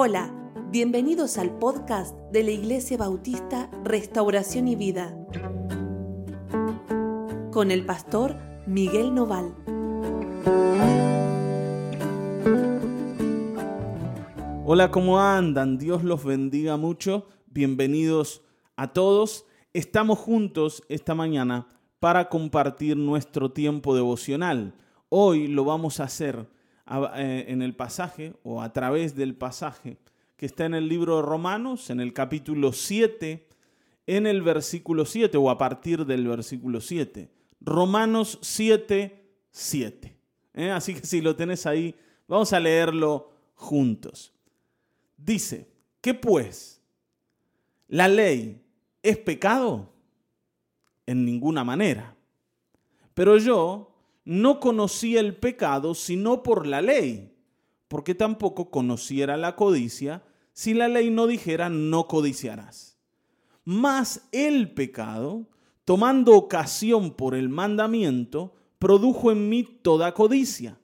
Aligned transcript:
Hola, 0.00 0.32
bienvenidos 0.70 1.38
al 1.38 1.58
podcast 1.58 2.14
de 2.30 2.44
la 2.44 2.52
Iglesia 2.52 2.96
Bautista 2.96 3.68
Restauración 3.82 4.68
y 4.68 4.76
Vida 4.76 5.12
con 7.50 7.72
el 7.72 7.84
pastor 7.84 8.36
Miguel 8.64 9.12
Noval. 9.12 9.52
Hola, 14.64 14.92
¿cómo 14.92 15.18
andan? 15.18 15.78
Dios 15.78 16.04
los 16.04 16.22
bendiga 16.22 16.76
mucho. 16.76 17.26
Bienvenidos 17.48 18.42
a 18.76 18.92
todos. 18.92 19.46
Estamos 19.72 20.20
juntos 20.20 20.84
esta 20.88 21.16
mañana 21.16 21.66
para 21.98 22.28
compartir 22.28 22.96
nuestro 22.96 23.50
tiempo 23.50 23.96
devocional. 23.96 24.76
Hoy 25.08 25.48
lo 25.48 25.64
vamos 25.64 25.98
a 25.98 26.04
hacer 26.04 26.48
en 26.88 27.62
el 27.62 27.74
pasaje 27.74 28.34
o 28.42 28.62
a 28.62 28.72
través 28.72 29.14
del 29.14 29.34
pasaje 29.34 29.98
que 30.38 30.46
está 30.46 30.66
en 30.66 30.74
el 30.74 30.88
libro 30.88 31.16
de 31.16 31.22
Romanos, 31.22 31.90
en 31.90 32.00
el 32.00 32.12
capítulo 32.12 32.72
7, 32.72 33.48
en 34.06 34.26
el 34.26 34.40
versículo 34.40 35.04
7 35.04 35.36
o 35.36 35.50
a 35.50 35.58
partir 35.58 36.06
del 36.06 36.26
versículo 36.26 36.80
7. 36.80 37.28
Romanos 37.60 38.38
7, 38.40 39.20
7. 39.50 40.16
¿eh? 40.54 40.70
Así 40.70 40.94
que 40.94 41.04
si 41.04 41.20
lo 41.20 41.34
tenés 41.34 41.66
ahí, 41.66 41.94
vamos 42.28 42.52
a 42.52 42.60
leerlo 42.60 43.32
juntos. 43.54 44.32
Dice, 45.16 45.68
¿qué 46.00 46.14
pues? 46.14 46.80
¿La 47.88 48.06
ley 48.06 48.62
es 49.02 49.18
pecado? 49.18 49.92
En 51.04 51.24
ninguna 51.24 51.64
manera. 51.64 52.14
Pero 53.12 53.38
yo 53.38 53.97
no 54.28 54.60
conocía 54.60 55.20
el 55.20 55.36
pecado 55.36 55.94
sino 55.94 56.42
por 56.42 56.66
la 56.66 56.82
ley, 56.82 57.34
porque 57.88 58.14
tampoco 58.14 58.70
conociera 58.70 59.38
la 59.38 59.56
codicia 59.56 60.22
si 60.52 60.74
la 60.74 60.86
ley 60.86 61.08
no 61.08 61.26
dijera 61.26 61.70
no 61.70 62.06
codiciarás. 62.08 62.98
Mas 63.64 64.28
el 64.32 64.74
pecado, 64.74 65.48
tomando 65.86 66.34
ocasión 66.36 67.14
por 67.14 67.34
el 67.34 67.48
mandamiento, 67.48 68.54
produjo 68.78 69.32
en 69.32 69.48
mí 69.48 69.64
toda 69.64 70.12
codicia, 70.12 70.78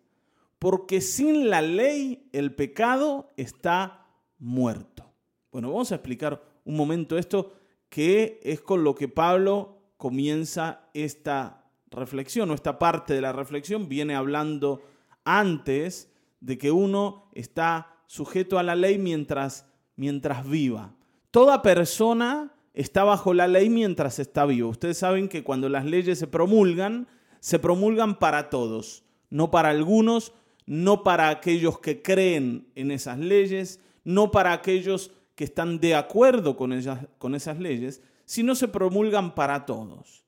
porque 0.59 1.03
sin 1.03 1.51
la 1.51 1.61
ley 1.61 2.31
el 2.33 2.55
pecado 2.55 3.29
está 3.37 4.07
muerto. 4.39 5.13
Bueno, 5.53 5.69
vamos 5.69 5.93
a 5.93 5.97
explicar 5.97 6.43
un 6.65 6.77
momento 6.77 7.19
esto, 7.19 7.53
que 7.91 8.41
es 8.43 8.63
con 8.63 8.85
lo 8.85 8.95
que 8.95 9.09
Pablo 9.09 9.83
comienza 9.99 10.89
esta 10.95 11.64
reflexión 11.95 12.51
o 12.51 12.55
esta 12.55 12.79
parte 12.79 13.15
de 13.15 13.21
la 13.21 13.33
reflexión 13.33 13.89
viene 13.89 14.15
hablando 14.15 14.83
antes 15.25 16.11
de 16.41 16.59
que 16.59 16.71
uno 16.71 17.31
está 17.33 17.97
sujeto 18.07 18.59
a 18.59 18.63
la 18.63 18.75
ley 18.75 18.99
mientras, 18.99 19.67
mientras 19.97 20.49
viva. 20.49 20.95
Toda 21.31 21.63
persona 21.63 22.55
está 22.75 23.05
bajo 23.05 23.35
la 23.35 23.49
ley 23.49 23.71
mientras 23.71 24.19
está 24.19 24.45
vivo. 24.45 24.69
Ustedes 24.69 24.99
saben 24.99 25.29
que 25.29 25.43
cuando 25.43 25.69
las 25.69 25.85
leyes 25.85 26.19
se 26.19 26.27
promulgan, 26.27 27.09
se 27.41 27.59
promulgan 27.59 28.19
para 28.19 28.51
todos, 28.51 29.05
no 29.31 29.51
para 29.51 29.71
algunos, 29.71 30.33
no 30.67 31.03
para 31.03 31.29
aquellos 31.29 31.79
que 31.79 32.03
creen 32.03 32.69
en 32.75 32.91
esas 32.91 33.19
leyes, 33.19 33.81
no 34.05 34.31
para 34.31 34.53
aquellos 34.53 35.11
que 35.35 35.45
están 35.45 35.81
de 35.81 35.95
acuerdo 35.95 36.57
con, 36.57 36.73
ellas, 36.73 37.07
con 37.19 37.35
esas 37.35 37.59
leyes, 37.59 38.03
sino 38.25 38.55
se 38.55 38.69
promulgan 38.69 39.35
para 39.35 39.67
todos 39.67 40.24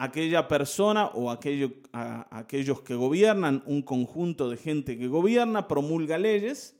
aquella 0.00 0.48
persona 0.48 1.08
o 1.08 1.30
aquellos 1.30 2.80
que 2.80 2.94
gobiernan, 2.94 3.62
un 3.66 3.82
conjunto 3.82 4.48
de 4.48 4.56
gente 4.56 4.96
que 4.96 5.08
gobierna, 5.08 5.68
promulga 5.68 6.16
leyes. 6.16 6.74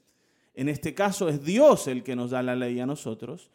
En 0.55 0.67
este 0.67 0.95
caso 0.95 1.29
es 1.29 1.43
Dios 1.43 1.85
el 1.85 2.01
que 2.01 2.15
nos 2.15 2.31
da 2.31 2.41
la 2.41 2.55
ley 2.55 2.79
a 2.79 2.87
nosotros. 2.87 3.51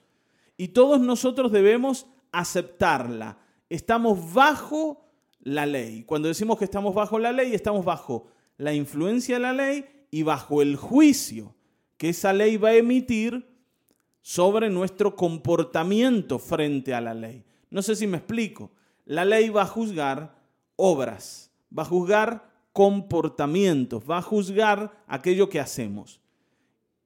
Y 0.56 0.68
todos 0.68 1.00
nosotros 1.00 1.50
debemos 1.50 2.06
aceptarla. 2.30 3.38
Estamos 3.68 4.32
bajo 4.32 5.04
la 5.40 5.66
ley. 5.66 6.04
Cuando 6.04 6.28
decimos 6.28 6.58
que 6.58 6.64
estamos 6.64 6.94
bajo 6.94 7.18
la 7.18 7.32
ley, 7.32 7.52
estamos 7.52 7.84
bajo 7.84 8.28
la 8.58 8.72
influencia 8.72 9.34
de 9.34 9.42
la 9.42 9.52
ley 9.52 9.84
y 10.12 10.22
bajo 10.22 10.62
el 10.62 10.76
juicio 10.76 11.56
que 11.96 12.10
esa 12.10 12.32
ley 12.32 12.56
va 12.56 12.68
a 12.68 12.76
emitir 12.76 13.44
sobre 14.22 14.70
nuestro 14.70 15.16
comportamiento 15.16 16.38
frente 16.38 16.94
a 16.94 17.00
la 17.00 17.14
ley. 17.14 17.44
No 17.68 17.82
sé 17.82 17.96
si 17.96 18.06
me 18.06 18.18
explico 18.18 18.70
la 19.06 19.24
ley 19.24 19.48
va 19.48 19.62
a 19.62 19.66
juzgar 19.66 20.36
obras, 20.74 21.50
va 21.76 21.84
a 21.84 21.86
juzgar 21.86 22.50
comportamientos, 22.72 24.02
va 24.08 24.18
a 24.18 24.22
juzgar 24.22 25.02
aquello 25.06 25.48
que 25.48 25.60
hacemos. 25.60 26.20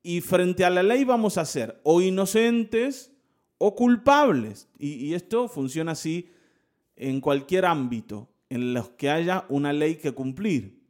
Y 0.03 0.23
frente 0.23 0.65
a 0.65 0.71
la 0.71 0.83
ley 0.83 1.05
vamos 1.05 1.39
a 1.39 1.45
ser 1.45 1.81
o 1.85 2.01
inocentes 2.01 3.13
o 3.59 3.75
culpables. 3.77 4.69
Y, 4.79 5.13
esto 5.13 5.47
funciona 5.47 5.93
así 5.93 6.31
en 6.97 7.21
cualquier 7.21 7.67
ámbito 7.67 8.29
en 8.49 8.75
los 8.75 8.89
que 8.91 9.11
haya 9.11 9.45
una 9.51 9.73
ley 9.73 9.97
que 9.97 10.13
cumplir. 10.13 10.81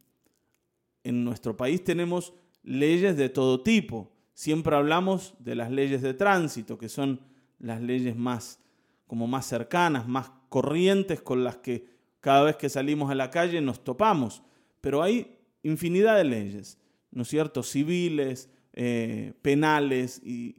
En 1.02 1.24
nuestro 1.24 1.56
país 1.56 1.82
tenemos 1.82 2.32
leyes 2.62 3.16
de 3.16 3.28
todo 3.28 3.62
tipo. 3.62 4.12
Siempre 4.32 4.76
hablamos 4.76 5.34
de 5.40 5.56
las 5.56 5.70
leyes 5.72 6.02
de 6.02 6.14
tránsito, 6.14 6.78
que 6.78 6.88
son 6.88 7.20
las 7.58 7.82
leyes 7.82 8.16
más 8.16 8.60
como 9.06 9.26
más 9.26 9.44
cercanas, 9.44 10.06
más 10.06 10.30
corrientes 10.50 11.22
con 11.22 11.42
las 11.42 11.56
que 11.56 11.86
cada 12.20 12.42
vez 12.42 12.56
que 12.56 12.68
salimos 12.68 13.10
a 13.10 13.14
la 13.14 13.30
calle 13.30 13.62
nos 13.62 13.82
topamos. 13.82 14.42
Pero 14.82 15.02
hay 15.02 15.38
infinidad 15.62 16.16
de 16.16 16.24
leyes, 16.24 16.78
¿no 17.10 17.22
es 17.22 17.28
cierto? 17.28 17.62
Civiles, 17.62 18.50
eh, 18.74 19.32
penales 19.40 20.20
y, 20.22 20.56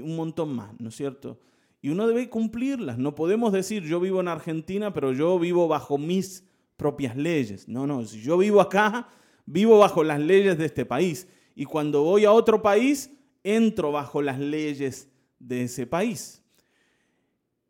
un 0.00 0.16
montón 0.16 0.54
más, 0.54 0.72
¿no 0.80 0.88
es 0.88 0.96
cierto? 0.96 1.38
Y 1.82 1.90
uno 1.90 2.06
debe 2.06 2.30
cumplirlas. 2.30 2.96
No 2.96 3.14
podemos 3.14 3.52
decir 3.52 3.82
yo 3.82 4.00
vivo 4.00 4.20
en 4.20 4.28
Argentina, 4.28 4.94
pero 4.94 5.12
yo 5.12 5.38
vivo 5.38 5.68
bajo 5.68 5.98
mis 5.98 6.44
propias 6.78 7.16
leyes. 7.16 7.68
No, 7.68 7.86
no, 7.86 8.04
si 8.06 8.22
yo 8.22 8.38
vivo 8.38 8.62
acá, 8.62 9.08
vivo 9.44 9.78
bajo 9.78 10.02
las 10.02 10.20
leyes 10.20 10.56
de 10.56 10.64
este 10.64 10.86
país. 10.86 11.28
Y 11.54 11.66
cuando 11.66 12.02
voy 12.02 12.24
a 12.24 12.32
otro 12.32 12.62
país, 12.62 13.10
entro 13.44 13.92
bajo 13.92 14.22
las 14.22 14.38
leyes 14.38 15.08
de 15.38 15.64
ese 15.64 15.86
país. 15.86 16.41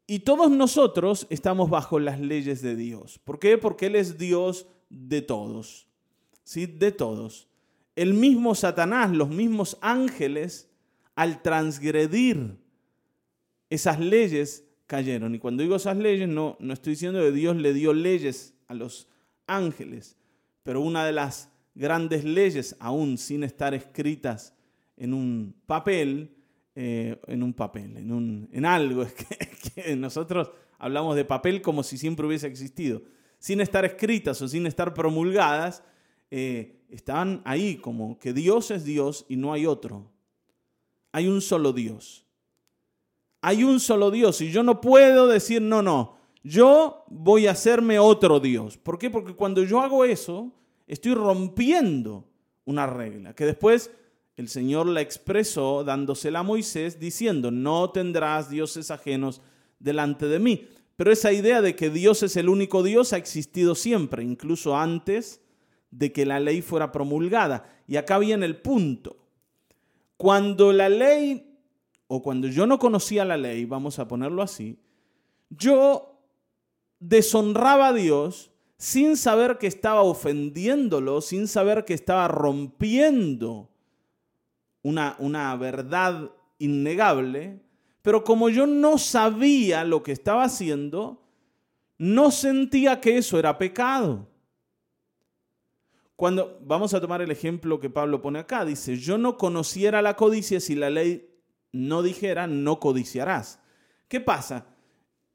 Y 0.07 0.21
todos 0.21 0.51
nosotros 0.51 1.27
estamos 1.31 1.71
bajo 1.71 1.99
las 1.99 2.21
leyes 2.21 2.61
de 2.63 2.77
Dios. 2.77 3.19
¿Por 3.25 3.39
qué? 3.39 3.59
Porque 3.59 3.87
Él 3.87 3.97
es 3.97 4.19
Dios 4.19 4.67
de 4.91 5.23
todos. 5.23 5.89
¿Sí? 6.43 6.67
De 6.67 6.93
todos. 6.93 7.49
El 7.95 8.15
mismo 8.15 8.55
Satanás, 8.55 9.11
los 9.11 9.29
mismos 9.29 9.79
ángeles, 9.81 10.71
al 11.15 11.43
transgredir 11.43 12.57
esas 13.71 14.01
leyes, 14.01 14.65
cayeron. 14.87 15.35
Y 15.35 15.39
cuando 15.39 15.63
digo 15.63 15.77
esas 15.77 15.97
leyes, 15.97 16.29
no, 16.29 16.57
no 16.59 16.73
estoy 16.73 16.95
diciendo 16.95 17.21
que 17.21 17.33
Dios 17.33 17.57
le 17.57 17.73
dio 17.73 17.93
leyes 17.93 18.55
a 18.67 18.75
los 18.75 19.09
ángeles, 19.47 20.17
pero 20.63 20.81
una 20.81 21.05
de 21.05 21.13
las 21.13 21.51
grandes 21.75 22.25
leyes, 22.25 22.77
aún 22.79 23.19
sin 23.19 23.45
estar 23.45 23.75
escritas 23.75 24.55
en 24.97 25.15
un 25.15 25.55
papel, 25.67 26.35
eh, 26.75 27.21
en 27.27 27.43
un 27.43 27.53
papel, 27.53 27.97
en, 27.99 28.13
un, 28.13 28.49
en 28.53 28.65
algo. 28.65 29.03
Es 29.07 29.75
que, 29.75 29.97
nosotros 29.97 30.51
hablamos 30.79 31.17
de 31.17 31.25
papel 31.25 31.63
como 31.63 31.83
si 31.83 31.99
siempre 31.99 32.27
hubiese 32.27 32.47
existido. 32.47 33.03
Sin 33.39 33.61
estar 33.61 33.85
escritas 33.85 34.41
o 34.41 34.49
sin 34.49 34.67
estar 34.67 34.95
promulgadas, 34.95 35.83
eh, 36.31 36.81
están 36.89 37.43
ahí 37.45 37.77
como 37.77 38.19
que 38.19 38.33
Dios 38.33 38.71
es 38.71 38.85
Dios 38.85 39.27
y 39.29 39.37
no 39.37 39.53
hay 39.53 39.67
otro. 39.67 40.11
Hay 41.13 41.27
un 41.27 41.41
solo 41.41 41.73
Dios. 41.73 42.27
Hay 43.43 43.65
un 43.65 43.81
solo 43.81 44.11
Dios 44.11 44.41
y 44.41 44.51
yo 44.51 44.63
no 44.63 44.81
puedo 44.81 45.27
decir, 45.27 45.61
no, 45.61 45.83
no, 45.83 46.17
yo 46.45 47.05
voy 47.09 47.49
a 47.49 47.53
hacerme 47.53 47.99
otro 47.99 48.41
Dios. 48.41 48.79
¿Por 48.79 48.99
qué? 48.99 49.11
Porque 49.11 49.35
cuando 49.35 49.63
yo 49.65 49.81
hago 49.81 50.05
eso, 50.05 50.53
estoy 50.87 51.15
rompiendo 51.15 52.29
una 52.65 52.87
regla 52.87 53.35
que 53.35 53.45
después 53.45 53.91
el 54.37 54.49
Señor 54.49 54.87
la 54.87 55.01
expresó 55.01 55.85
dándosela 55.85 56.41
a 56.41 56.43
Moisés 56.45 56.99
diciendo, 56.99 57.51
no 57.51 57.91
tendrás 57.91 58.49
dioses 58.49 58.91
ajenos 58.91 59.43
delante 59.79 60.27
de 60.27 60.39
mí. 60.39 60.69
Pero 60.97 61.13
esa 61.13 61.33
idea 61.33 61.61
de 61.61 61.77
que 61.77 61.91
Dios 61.91 62.23
es 62.23 62.37
el 62.37 62.49
único 62.49 62.83
Dios 62.83 63.13
ha 63.13 63.17
existido 63.17 63.75
siempre, 63.75 64.23
incluso 64.23 64.77
antes 64.77 65.41
de 65.91 66.13
que 66.13 66.25
la 66.25 66.41
ley 66.41 66.63
fuera 66.63 66.93
promulgada. 66.93 67.65
Y 67.87 67.97
acá 67.97 68.19
viene 68.19 68.47
el 68.47 68.57
punto. 68.57 69.17
Cuando 70.17 70.73
la 70.73 70.89
ley, 70.89 71.59
o 72.07 72.23
cuando 72.23 72.49
yo 72.49 72.67
no 72.67 72.79
conocía 72.79 73.25
la 73.25 73.37
ley, 73.37 73.65
vamos 73.65 73.99
a 73.99 74.09
ponerlo 74.09 74.43
así, 74.43 74.79
yo 75.51 76.21
deshonraba 77.01 77.89
a 77.89 77.93
Dios 77.93 78.51
sin 78.79 79.17
saber 79.17 79.59
que 79.59 79.67
estaba 79.67 80.03
ofendiéndolo, 80.03 81.21
sin 81.21 81.49
saber 81.49 81.85
que 81.85 81.95
estaba 81.95 82.29
rompiendo 82.29 83.72
una, 84.83 85.57
verdad 85.57 86.31
innegable, 86.59 87.61
pero 88.03 88.25
como 88.25 88.49
yo 88.49 88.67
no 88.67 88.99
sabía 88.99 89.85
lo 89.85 90.03
que 90.03 90.13
estaba 90.13 90.45
haciendo, 90.45 91.23
no 91.99 92.31
sentía 92.31 93.01
que 93.01 93.17
eso 93.17 93.39
era 93.39 93.59
pecado. 93.59 94.29
Cuando 96.17 96.59
vamos 96.63 96.95
a 96.95 97.01
tomar 97.01 97.23
el 97.23 97.31
ejemplo 97.31 97.81
que 97.81 97.91
Pablo 97.91 98.21
pone 98.21 98.41
acá, 98.41 98.65
dice, 98.65 98.97
yo 98.97 99.19
no 99.19 99.37
conociera 99.37 100.03
la 100.03 100.17
codicia 100.17 100.61
si 100.61 100.75
la 100.75 100.91
ley 100.91 101.29
no 101.73 102.03
dijera, 102.03 102.47
no 102.47 102.79
codiciarás. 102.79 103.61
¿Qué 104.09 104.21
pasa? 104.21 104.67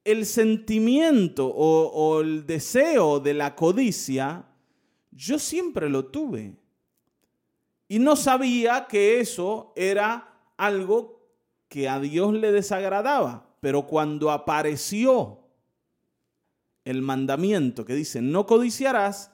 El 0.04 0.26
sentimiento 0.26 1.48
o, 1.48 1.88
o 1.88 2.22
el 2.22 2.46
deseo 2.46 3.20
de 3.20 3.34
la 3.34 3.56
codicia, 3.56 4.46
yo 5.12 5.40
siempre 5.40 5.90
lo 5.90 6.06
tuve. 6.06 6.56
Y 7.88 8.00
no 8.00 8.16
sabía 8.16 8.88
que 8.88 9.20
eso 9.20 9.74
era 9.76 10.34
algo 10.58 11.22
que 11.70 11.88
a 11.88 12.00
Dios 12.00 12.34
le 12.34 12.52
desagradaba. 12.52 13.48
Pero 13.62 13.88
cuando 13.88 14.32
apareció 14.32 15.40
el 16.86 17.02
mandamiento 17.02 17.86
que 17.86 17.96
dice, 17.96 18.22
no 18.22 18.46
codiciarás, 18.46 19.32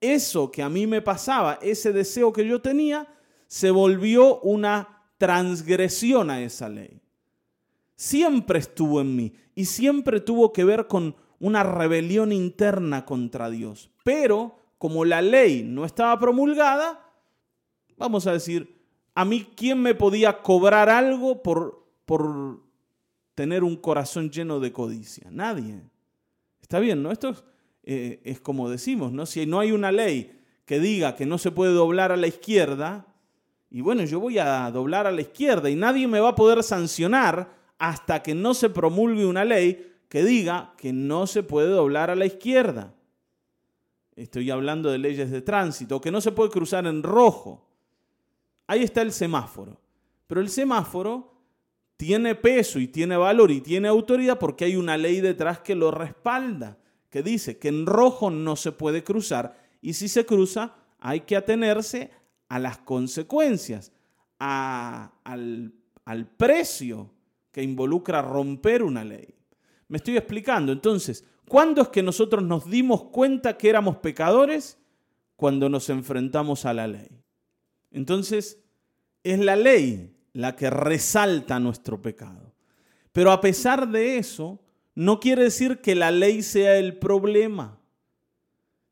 eso 0.00 0.50
que 0.50 0.62
a 0.62 0.68
mí 0.68 0.86
me 0.86 1.02
pasaba, 1.02 1.58
ese 1.62 1.92
deseo 1.92 2.32
que 2.32 2.46
yo 2.46 2.60
tenía, 2.60 3.08
se 3.46 3.70
volvió 3.70 4.40
una 4.40 5.02
transgresión 5.18 6.30
a 6.30 6.42
esa 6.42 6.68
ley. 6.68 7.00
Siempre 7.96 8.58
estuvo 8.58 9.00
en 9.00 9.16
mí 9.16 9.32
y 9.54 9.66
siempre 9.66 10.20
tuvo 10.20 10.52
que 10.52 10.64
ver 10.64 10.86
con 10.86 11.16
una 11.38 11.62
rebelión 11.62 12.32
interna 12.32 13.04
contra 13.04 13.50
Dios. 13.50 13.90
Pero 14.02 14.58
como 14.78 15.04
la 15.04 15.22
ley 15.22 15.62
no 15.62 15.84
estaba 15.84 16.18
promulgada, 16.18 17.03
vamos 17.96 18.26
a 18.26 18.32
decir, 18.32 18.80
a 19.14 19.24
mí 19.24 19.46
quién 19.56 19.80
me 19.80 19.94
podía 19.94 20.42
cobrar 20.42 20.88
algo 20.88 21.42
por, 21.42 21.86
por 22.04 22.60
tener 23.34 23.64
un 23.64 23.76
corazón 23.76 24.30
lleno 24.30 24.60
de 24.60 24.72
codicia? 24.72 25.28
Nadie. 25.30 25.82
Está 26.60 26.78
bien, 26.78 27.02
¿no? 27.02 27.12
Esto 27.12 27.30
es, 27.30 27.44
eh, 27.84 28.20
es 28.24 28.40
como 28.40 28.70
decimos, 28.70 29.12
¿no? 29.12 29.26
Si 29.26 29.46
no 29.46 29.60
hay 29.60 29.72
una 29.72 29.92
ley 29.92 30.40
que 30.64 30.80
diga 30.80 31.14
que 31.16 31.26
no 31.26 31.38
se 31.38 31.50
puede 31.50 31.72
doblar 31.72 32.10
a 32.12 32.16
la 32.16 32.26
izquierda, 32.26 33.06
y 33.70 33.80
bueno, 33.80 34.04
yo 34.04 34.20
voy 34.20 34.38
a 34.38 34.70
doblar 34.70 35.06
a 35.06 35.12
la 35.12 35.20
izquierda 35.20 35.68
y 35.68 35.74
nadie 35.74 36.06
me 36.06 36.20
va 36.20 36.30
a 36.30 36.34
poder 36.36 36.62
sancionar 36.62 37.50
hasta 37.78 38.22
que 38.22 38.34
no 38.34 38.54
se 38.54 38.70
promulgue 38.70 39.26
una 39.26 39.44
ley 39.44 39.92
que 40.08 40.24
diga 40.24 40.74
que 40.78 40.92
no 40.92 41.26
se 41.26 41.42
puede 41.42 41.68
doblar 41.68 42.08
a 42.08 42.14
la 42.14 42.24
izquierda. 42.24 42.94
Estoy 44.14 44.50
hablando 44.50 44.92
de 44.92 44.98
leyes 44.98 45.30
de 45.30 45.42
tránsito, 45.42 46.00
que 46.00 46.12
no 46.12 46.20
se 46.20 46.30
puede 46.30 46.50
cruzar 46.50 46.86
en 46.86 47.02
rojo. 47.02 47.66
Ahí 48.66 48.82
está 48.82 49.02
el 49.02 49.12
semáforo. 49.12 49.80
Pero 50.26 50.40
el 50.40 50.48
semáforo 50.48 51.34
tiene 51.96 52.34
peso 52.34 52.78
y 52.78 52.88
tiene 52.88 53.16
valor 53.16 53.50
y 53.50 53.60
tiene 53.60 53.88
autoridad 53.88 54.38
porque 54.38 54.64
hay 54.64 54.76
una 54.76 54.96
ley 54.96 55.20
detrás 55.20 55.60
que 55.60 55.74
lo 55.74 55.90
respalda, 55.90 56.78
que 57.10 57.22
dice 57.22 57.58
que 57.58 57.68
en 57.68 57.86
rojo 57.86 58.30
no 58.30 58.56
se 58.56 58.72
puede 58.72 59.04
cruzar 59.04 59.56
y 59.80 59.92
si 59.94 60.08
se 60.08 60.26
cruza 60.26 60.74
hay 60.98 61.20
que 61.20 61.36
atenerse 61.36 62.10
a 62.48 62.58
las 62.58 62.78
consecuencias, 62.78 63.92
al, 64.38 65.72
al 66.04 66.26
precio 66.36 67.10
que 67.52 67.62
involucra 67.62 68.22
romper 68.22 68.82
una 68.82 69.04
ley. 69.04 69.34
Me 69.88 69.98
estoy 69.98 70.16
explicando. 70.16 70.72
Entonces, 70.72 71.24
¿cuándo 71.48 71.82
es 71.82 71.88
que 71.88 72.02
nosotros 72.02 72.42
nos 72.42 72.68
dimos 72.68 73.04
cuenta 73.04 73.56
que 73.56 73.68
éramos 73.68 73.98
pecadores? 73.98 74.78
Cuando 75.36 75.68
nos 75.68 75.90
enfrentamos 75.90 76.64
a 76.64 76.72
la 76.72 76.86
ley. 76.86 77.23
Entonces, 77.94 78.62
es 79.22 79.38
la 79.38 79.56
ley 79.56 80.14
la 80.34 80.54
que 80.54 80.68
resalta 80.68 81.58
nuestro 81.58 82.02
pecado. 82.02 82.52
Pero 83.12 83.32
a 83.32 83.40
pesar 83.40 83.88
de 83.88 84.18
eso, 84.18 84.60
no 84.94 85.20
quiere 85.20 85.44
decir 85.44 85.80
que 85.80 85.94
la 85.94 86.10
ley 86.10 86.42
sea 86.42 86.76
el 86.76 86.98
problema 86.98 87.80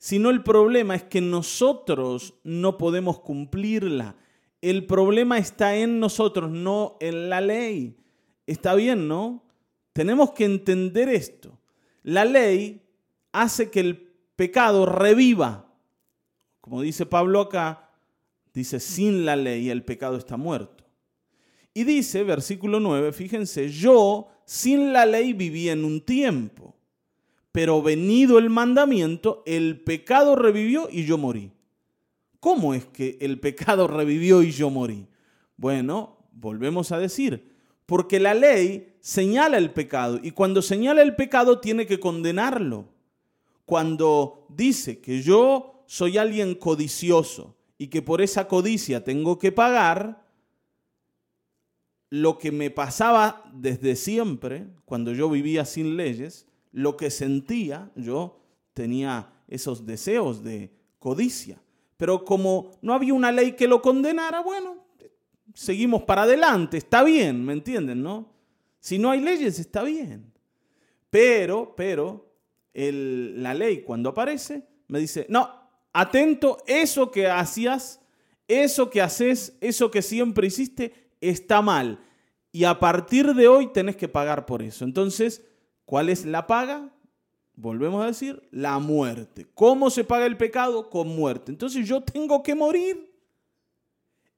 sino 0.02 0.31
el 0.31 0.43
problema 0.43 0.96
es 0.96 1.04
que 1.04 1.20
nosotros 1.20 2.34
no 2.43 2.76
podemos 2.76 3.20
cumplirla. 3.20 4.16
El 4.60 4.84
problema 4.84 5.38
está 5.38 5.76
en 5.76 6.00
nosotros, 6.00 6.50
no 6.50 6.96
en 6.98 7.31
la 7.31 7.40
ley. 7.40 7.96
Está 8.44 8.75
bien, 8.75 9.06
¿no? 9.06 9.44
Tenemos 9.93 10.32
que 10.32 10.44
entender 10.44 11.08
esto. 11.08 11.56
La 12.02 12.25
ley 12.25 12.82
hace 13.31 13.70
que 13.70 13.78
el 13.78 14.12
pecado 14.34 14.87
reviva. 14.87 15.72
Como 16.60 16.82
dice 16.82 17.06
Pablo 17.06 17.43
acá, 17.43 17.81
dice, 18.54 18.81
sin 18.81 19.25
la 19.25 19.37
ley 19.37 19.70
el 19.70 19.84
pecado 19.84 20.16
está 20.16 20.37
muerto. 20.37 20.84
Y 21.75 21.84
dice, 21.84 22.22
versículo 22.22 22.81
9, 22.81 23.12
fíjense, 23.12 23.69
yo 23.69 24.28
sin 24.44 24.93
la 24.93 25.06
ley 25.06 25.32
viví 25.32 25.69
en 25.69 25.84
un 25.84 26.00
tiempo 26.00 26.72
pero 27.52 27.82
venido 27.82 28.38
el 28.38 28.49
mandamiento, 28.49 29.43
el 29.44 29.82
pecado 29.82 30.34
revivió 30.34 30.88
y 30.90 31.04
yo 31.04 31.19
morí. 31.19 31.52
¿Cómo 32.40 32.75
es 32.75 32.87
que 32.87 33.19
el 33.20 33.38
pecado 33.38 33.87
revivió 33.87 34.43
y 34.43 34.50
yo 34.50 34.70
morí? 34.70 35.06
Bueno, 35.58 36.16
volvemos 36.32 36.90
a 36.90 36.98
decir, 36.98 37.52
porque 37.84 38.19
la 38.19 38.32
ley 38.32 38.96
señala 39.00 39.58
el 39.58 39.70
pecado 39.70 40.19
y 40.20 40.31
cuando 40.31 40.62
señala 40.62 41.02
el 41.02 41.14
pecado 41.14 41.60
tiene 41.60 41.87
que 41.87 42.00
condenarlo. 42.00 42.88
Cuando 43.66 44.46
dice 44.48 45.00
que 45.00 45.22
yo 45.22 45.84
soy 45.87 46.16
alguien 46.16 46.55
codicioso 46.55 47.55
y 47.82 47.88
que 47.88 48.00
por 48.00 48.23
esa 48.23 48.46
codicia 48.46 49.02
tengo 49.02 49.40
que 49.40 49.50
pagar, 49.50 50.25
lo 52.11 52.38
que 52.38 52.52
me 52.52 52.70
pasaba 52.70 53.50
desde 53.52 53.96
siempre, 53.96 54.69
cuando 54.84 55.12
yo 55.12 55.29
vivía 55.29 55.64
sin 55.64 55.96
leyes, 55.96 56.46
lo 56.70 56.96
que 56.96 57.11
sentía, 57.11 57.90
yo 57.96 58.38
tenía 58.73 59.32
esos 59.49 59.84
deseos 59.84 60.44
de 60.44 60.70
codicia. 61.00 61.61
Pero 61.96 62.25
como 62.25 62.70
no 62.82 62.94
había 62.94 63.14
una 63.14 63.32
ley 63.32 63.56
que 63.56 63.67
lo 63.67 63.82
condenara, 63.82 64.43
bueno, 64.43 64.87
seguimos 65.52 66.05
para 66.05 66.23
adelante, 66.23 66.76
está 66.76 67.02
bien, 67.02 67.44
¿me 67.44 67.52
entienden, 67.52 68.00
no? 68.00 68.32
Si 68.79 68.96
no 68.96 69.11
hay 69.11 69.23
leyes, 69.23 69.58
está 69.58 69.82
bien. 69.82 70.32
Pero, 71.11 71.75
pero, 71.76 72.32
la 72.75 73.52
ley 73.55 73.82
cuando 73.82 74.11
aparece 74.11 74.69
me 74.87 75.00
dice, 75.00 75.26
no, 75.29 75.62
atento, 75.93 76.59
eso 76.67 77.11
que 77.11 77.29
hacías, 77.29 78.00
eso 78.49 78.91
que 78.91 79.00
haces, 79.00 79.56
eso 79.61 79.91
que 79.91 80.03
siempre 80.03 80.47
hiciste, 80.47 80.93
está 81.21 81.62
mal. 81.62 82.00
Y 82.50 82.65
a 82.65 82.79
partir 82.79 83.35
de 83.35 83.49
hoy 83.49 83.73
tenés 83.73 83.97
que 83.97 84.09
pagar 84.09 84.44
por 84.47 84.62
eso. 84.62 84.85
Entonces, 84.85 85.43
¿Cuál 85.93 86.09
es 86.09 86.25
la 86.25 86.47
paga? 86.47 86.91
Volvemos 87.55 88.03
a 88.03 88.06
decir, 88.06 88.49
la 88.50 88.79
muerte. 88.79 89.47
¿Cómo 89.55 89.91
se 89.91 90.05
paga 90.05 90.25
el 90.25 90.39
pecado? 90.39 90.89
Con 90.89 91.09
muerte. 91.09 91.53
Entonces 91.53 91.87
yo 91.87 92.00
tengo 92.00 92.43
que 92.43 92.55
morir. 92.55 93.12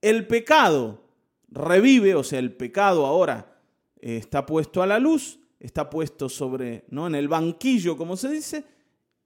El 0.01 0.27
pecado 0.27 1.01
revive, 1.47 2.13
o 2.15 2.25
sea, 2.25 2.39
el 2.39 2.51
pecado 2.51 3.05
ahora 3.05 3.57
eh, 4.01 4.17
está 4.17 4.45
puesto 4.45 4.83
a 4.83 4.85
la 4.85 4.99
luz, 4.99 5.39
está 5.59 5.89
puesto 5.89 6.27
sobre, 6.27 6.83
¿no? 6.89 7.07
En 7.07 7.15
el 7.15 7.29
banquillo, 7.29 7.95
como 7.95 8.17
se 8.17 8.29
dice, 8.29 8.65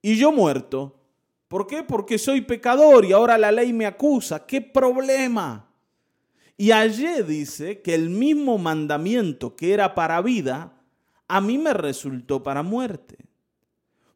y 0.00 0.16
yo 0.16 0.30
muerto. 0.30 0.99
¿Por 1.50 1.66
qué? 1.66 1.82
Porque 1.82 2.16
soy 2.16 2.42
pecador 2.42 3.04
y 3.04 3.10
ahora 3.10 3.36
la 3.36 3.50
ley 3.50 3.72
me 3.72 3.84
acusa. 3.84 4.46
¿Qué 4.46 4.60
problema? 4.60 5.68
Y 6.56 6.70
allí 6.70 7.08
dice 7.26 7.82
que 7.82 7.92
el 7.92 8.08
mismo 8.08 8.56
mandamiento 8.56 9.56
que 9.56 9.72
era 9.72 9.96
para 9.96 10.22
vida, 10.22 10.80
a 11.26 11.40
mí 11.40 11.58
me 11.58 11.74
resultó 11.74 12.44
para 12.44 12.62
muerte. 12.62 13.16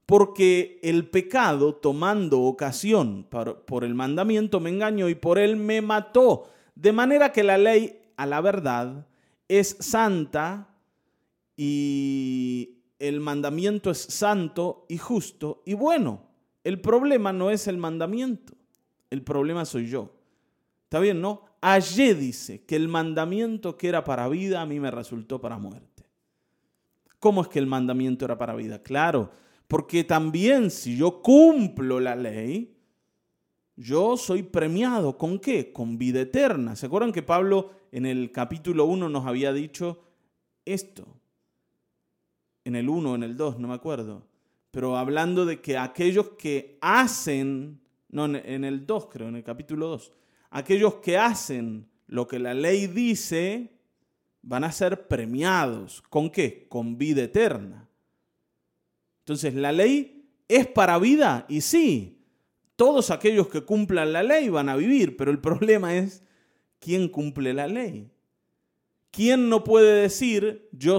Porque 0.06 0.78
el 0.84 1.10
pecado, 1.10 1.74
tomando 1.74 2.40
ocasión 2.42 3.26
por, 3.28 3.82
el 3.82 3.96
mandamiento, 3.96 4.60
me 4.60 4.70
engañó 4.70 5.08
y 5.08 5.16
por 5.16 5.40
él 5.40 5.56
me 5.56 5.82
mató. 5.82 6.52
De 6.76 6.92
manera 6.92 7.32
que 7.32 7.42
la 7.42 7.58
ley, 7.58 7.98
a 8.16 8.26
la 8.26 8.40
verdad, 8.42 9.08
es 9.48 9.76
santa 9.80 10.68
y 11.56 12.78
el 13.00 13.18
mandamiento 13.18 13.90
es 13.90 13.98
santo 13.98 14.86
y 14.88 14.98
justo 14.98 15.64
y 15.66 15.74
bueno. 15.74 16.33
El 16.64 16.80
problema 16.80 17.32
no 17.32 17.50
es 17.50 17.68
el 17.68 17.76
mandamiento, 17.76 18.54
el 19.10 19.22
problema 19.22 19.64
soy 19.64 19.86
yo. 19.86 20.10
¿Está 20.84 20.98
bien, 20.98 21.20
no? 21.20 21.42
Allí 21.60 22.14
dice 22.14 22.64
que 22.64 22.76
el 22.76 22.88
mandamiento 22.88 23.76
que 23.76 23.88
era 23.88 24.04
para 24.04 24.28
vida 24.28 24.60
a 24.60 24.66
mí 24.66 24.80
me 24.80 24.90
resultó 24.90 25.40
para 25.40 25.58
muerte. 25.58 26.04
¿Cómo 27.18 27.42
es 27.42 27.48
que 27.48 27.58
el 27.58 27.66
mandamiento 27.66 28.24
era 28.24 28.36
para 28.36 28.54
vida? 28.54 28.82
Claro, 28.82 29.30
porque 29.68 30.04
también 30.04 30.70
si 30.70 30.96
yo 30.96 31.22
cumplo 31.22 32.00
la 32.00 32.14
ley, 32.16 32.76
yo 33.76 34.16
soy 34.16 34.42
premiado. 34.42 35.16
¿Con 35.18 35.38
qué? 35.38 35.72
Con 35.72 35.98
vida 35.98 36.20
eterna. 36.20 36.76
¿Se 36.76 36.86
acuerdan 36.86 37.12
que 37.12 37.22
Pablo 37.22 37.70
en 37.92 38.06
el 38.06 38.30
capítulo 38.30 38.84
1 38.84 39.08
nos 39.08 39.26
había 39.26 39.52
dicho 39.52 40.04
esto? 40.64 41.06
En 42.64 42.76
el 42.76 42.88
1 42.88 43.12
o 43.12 43.14
en 43.14 43.22
el 43.22 43.36
2, 43.36 43.58
no 43.58 43.68
me 43.68 43.74
acuerdo. 43.74 44.26
Pero 44.74 44.96
hablando 44.96 45.46
de 45.46 45.60
que 45.60 45.78
aquellos 45.78 46.30
que 46.30 46.78
hacen, 46.80 47.80
no, 48.08 48.24
en 48.24 48.64
el 48.64 48.84
2 48.84 49.06
creo, 49.06 49.28
en 49.28 49.36
el 49.36 49.44
capítulo 49.44 49.86
2, 49.86 50.10
aquellos 50.50 50.96
que 50.96 51.16
hacen 51.16 51.88
lo 52.08 52.26
que 52.26 52.40
la 52.40 52.54
ley 52.54 52.88
dice, 52.88 53.70
van 54.42 54.64
a 54.64 54.72
ser 54.72 55.06
premiados. 55.06 56.02
¿Con 56.10 56.28
qué? 56.28 56.66
Con 56.68 56.98
vida 56.98 57.22
eterna. 57.22 57.88
Entonces, 59.20 59.54
¿la 59.54 59.70
ley 59.70 60.28
es 60.48 60.66
para 60.66 60.98
vida? 60.98 61.46
Y 61.48 61.60
sí, 61.60 62.18
todos 62.74 63.12
aquellos 63.12 63.46
que 63.46 63.60
cumplan 63.60 64.12
la 64.12 64.24
ley 64.24 64.48
van 64.48 64.68
a 64.68 64.74
vivir, 64.74 65.16
pero 65.16 65.30
el 65.30 65.38
problema 65.40 65.94
es 65.94 66.24
quién 66.80 67.08
cumple 67.08 67.54
la 67.54 67.68
ley. 67.68 68.10
¿Quién 69.12 69.48
no 69.48 69.62
puede 69.62 70.02
decir, 70.02 70.68
yo, 70.72 70.98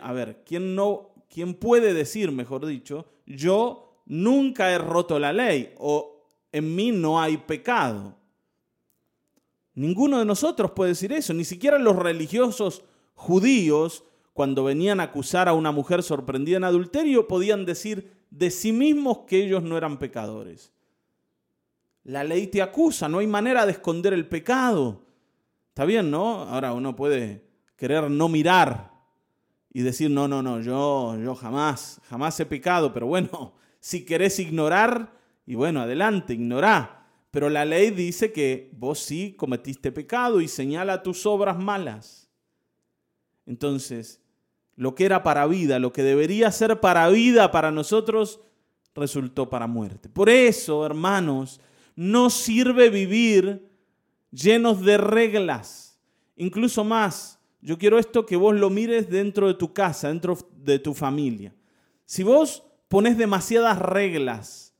a 0.00 0.12
ver, 0.14 0.42
quién 0.46 0.74
no, 0.74 1.13
quién 1.34 1.54
puede 1.54 1.92
decir, 1.92 2.30
mejor 2.30 2.64
dicho, 2.64 3.06
yo 3.26 4.02
nunca 4.06 4.70
he 4.70 4.78
roto 4.78 5.18
la 5.18 5.32
ley 5.32 5.74
o 5.78 6.30
en 6.52 6.76
mí 6.76 6.92
no 6.92 7.20
hay 7.20 7.38
pecado? 7.38 8.16
Ninguno 9.74 10.20
de 10.20 10.24
nosotros 10.24 10.70
puede 10.70 10.90
decir 10.90 11.12
eso, 11.12 11.34
ni 11.34 11.44
siquiera 11.44 11.76
los 11.78 11.96
religiosos 11.96 12.84
judíos, 13.14 14.04
cuando 14.32 14.62
venían 14.62 15.00
a 15.00 15.04
acusar 15.04 15.48
a 15.48 15.54
una 15.54 15.72
mujer 15.72 16.04
sorprendida 16.04 16.56
en 16.56 16.64
adulterio, 16.64 17.26
podían 17.26 17.66
decir 17.66 18.12
de 18.30 18.52
sí 18.52 18.72
mismos 18.72 19.18
que 19.26 19.44
ellos 19.44 19.64
no 19.64 19.76
eran 19.76 19.98
pecadores. 19.98 20.72
La 22.04 22.22
ley 22.22 22.46
te 22.46 22.62
acusa, 22.62 23.08
no 23.08 23.18
hay 23.18 23.26
manera 23.26 23.66
de 23.66 23.72
esconder 23.72 24.12
el 24.12 24.28
pecado. 24.28 25.02
Está 25.70 25.84
bien, 25.84 26.12
¿no? 26.12 26.42
Ahora 26.42 26.72
uno 26.72 26.94
puede 26.94 27.44
querer 27.76 28.08
no 28.08 28.28
mirar 28.28 28.93
y 29.76 29.82
decir, 29.82 30.08
no, 30.08 30.28
no, 30.28 30.40
no, 30.40 30.60
yo, 30.60 31.18
yo 31.20 31.34
jamás, 31.34 32.00
jamás 32.08 32.38
he 32.38 32.46
pecado, 32.46 32.94
pero 32.94 33.08
bueno, 33.08 33.54
si 33.80 34.06
querés 34.06 34.38
ignorar, 34.38 35.12
y 35.44 35.56
bueno, 35.56 35.80
adelante, 35.80 36.32
ignorá. 36.32 37.06
Pero 37.32 37.50
la 37.50 37.64
ley 37.64 37.90
dice 37.90 38.32
que 38.32 38.70
vos 38.72 39.00
sí 39.00 39.34
cometiste 39.36 39.90
pecado 39.90 40.40
y 40.40 40.46
señala 40.46 41.02
tus 41.02 41.26
obras 41.26 41.58
malas. 41.58 42.30
Entonces, 43.44 44.22
lo 44.76 44.94
que 44.94 45.04
era 45.04 45.24
para 45.24 45.46
vida, 45.48 45.80
lo 45.80 45.92
que 45.92 46.04
debería 46.04 46.52
ser 46.52 46.78
para 46.78 47.08
vida 47.08 47.50
para 47.50 47.72
nosotros, 47.72 48.40
resultó 48.94 49.50
para 49.50 49.66
muerte. 49.66 50.08
Por 50.08 50.30
eso, 50.30 50.86
hermanos, 50.86 51.60
no 51.96 52.30
sirve 52.30 52.90
vivir 52.90 53.68
llenos 54.30 54.82
de 54.82 54.98
reglas. 54.98 55.98
Incluso 56.36 56.84
más, 56.84 57.33
yo 57.64 57.78
quiero 57.78 57.98
esto 57.98 58.26
que 58.26 58.36
vos 58.36 58.54
lo 58.54 58.68
mires 58.68 59.08
dentro 59.08 59.48
de 59.48 59.54
tu 59.54 59.72
casa, 59.72 60.08
dentro 60.08 60.36
de 60.58 60.78
tu 60.78 60.92
familia. 60.92 61.54
Si 62.04 62.22
vos 62.22 62.62
pones 62.88 63.16
demasiadas 63.16 63.78
reglas 63.78 64.74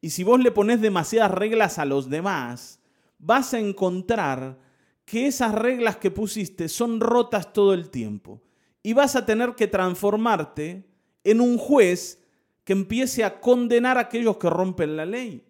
y 0.00 0.08
si 0.08 0.24
vos 0.24 0.40
le 0.40 0.50
pones 0.50 0.80
demasiadas 0.80 1.32
reglas 1.32 1.78
a 1.78 1.84
los 1.84 2.08
demás, 2.08 2.80
vas 3.18 3.52
a 3.52 3.58
encontrar 3.58 4.58
que 5.04 5.26
esas 5.26 5.54
reglas 5.54 5.98
que 5.98 6.10
pusiste 6.10 6.70
son 6.70 7.00
rotas 7.00 7.52
todo 7.52 7.74
el 7.74 7.90
tiempo 7.90 8.40
y 8.82 8.94
vas 8.94 9.16
a 9.16 9.26
tener 9.26 9.54
que 9.54 9.66
transformarte 9.66 10.88
en 11.24 11.42
un 11.42 11.58
juez 11.58 12.24
que 12.64 12.72
empiece 12.72 13.22
a 13.22 13.38
condenar 13.38 13.98
a 13.98 14.02
aquellos 14.02 14.38
que 14.38 14.48
rompen 14.48 14.96
la 14.96 15.04
ley. 15.04 15.44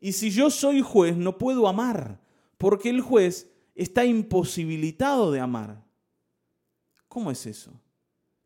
Y 0.00 0.12
si 0.12 0.30
yo 0.30 0.50
soy 0.50 0.82
juez, 0.82 1.16
no 1.16 1.38
puedo 1.38 1.66
amar, 1.66 2.20
porque 2.58 2.90
el 2.90 3.00
juez 3.00 3.50
está 3.78 4.04
imposibilitado 4.04 5.30
de 5.30 5.40
amar. 5.40 5.82
¿Cómo 7.08 7.30
es 7.30 7.46
eso? 7.46 7.72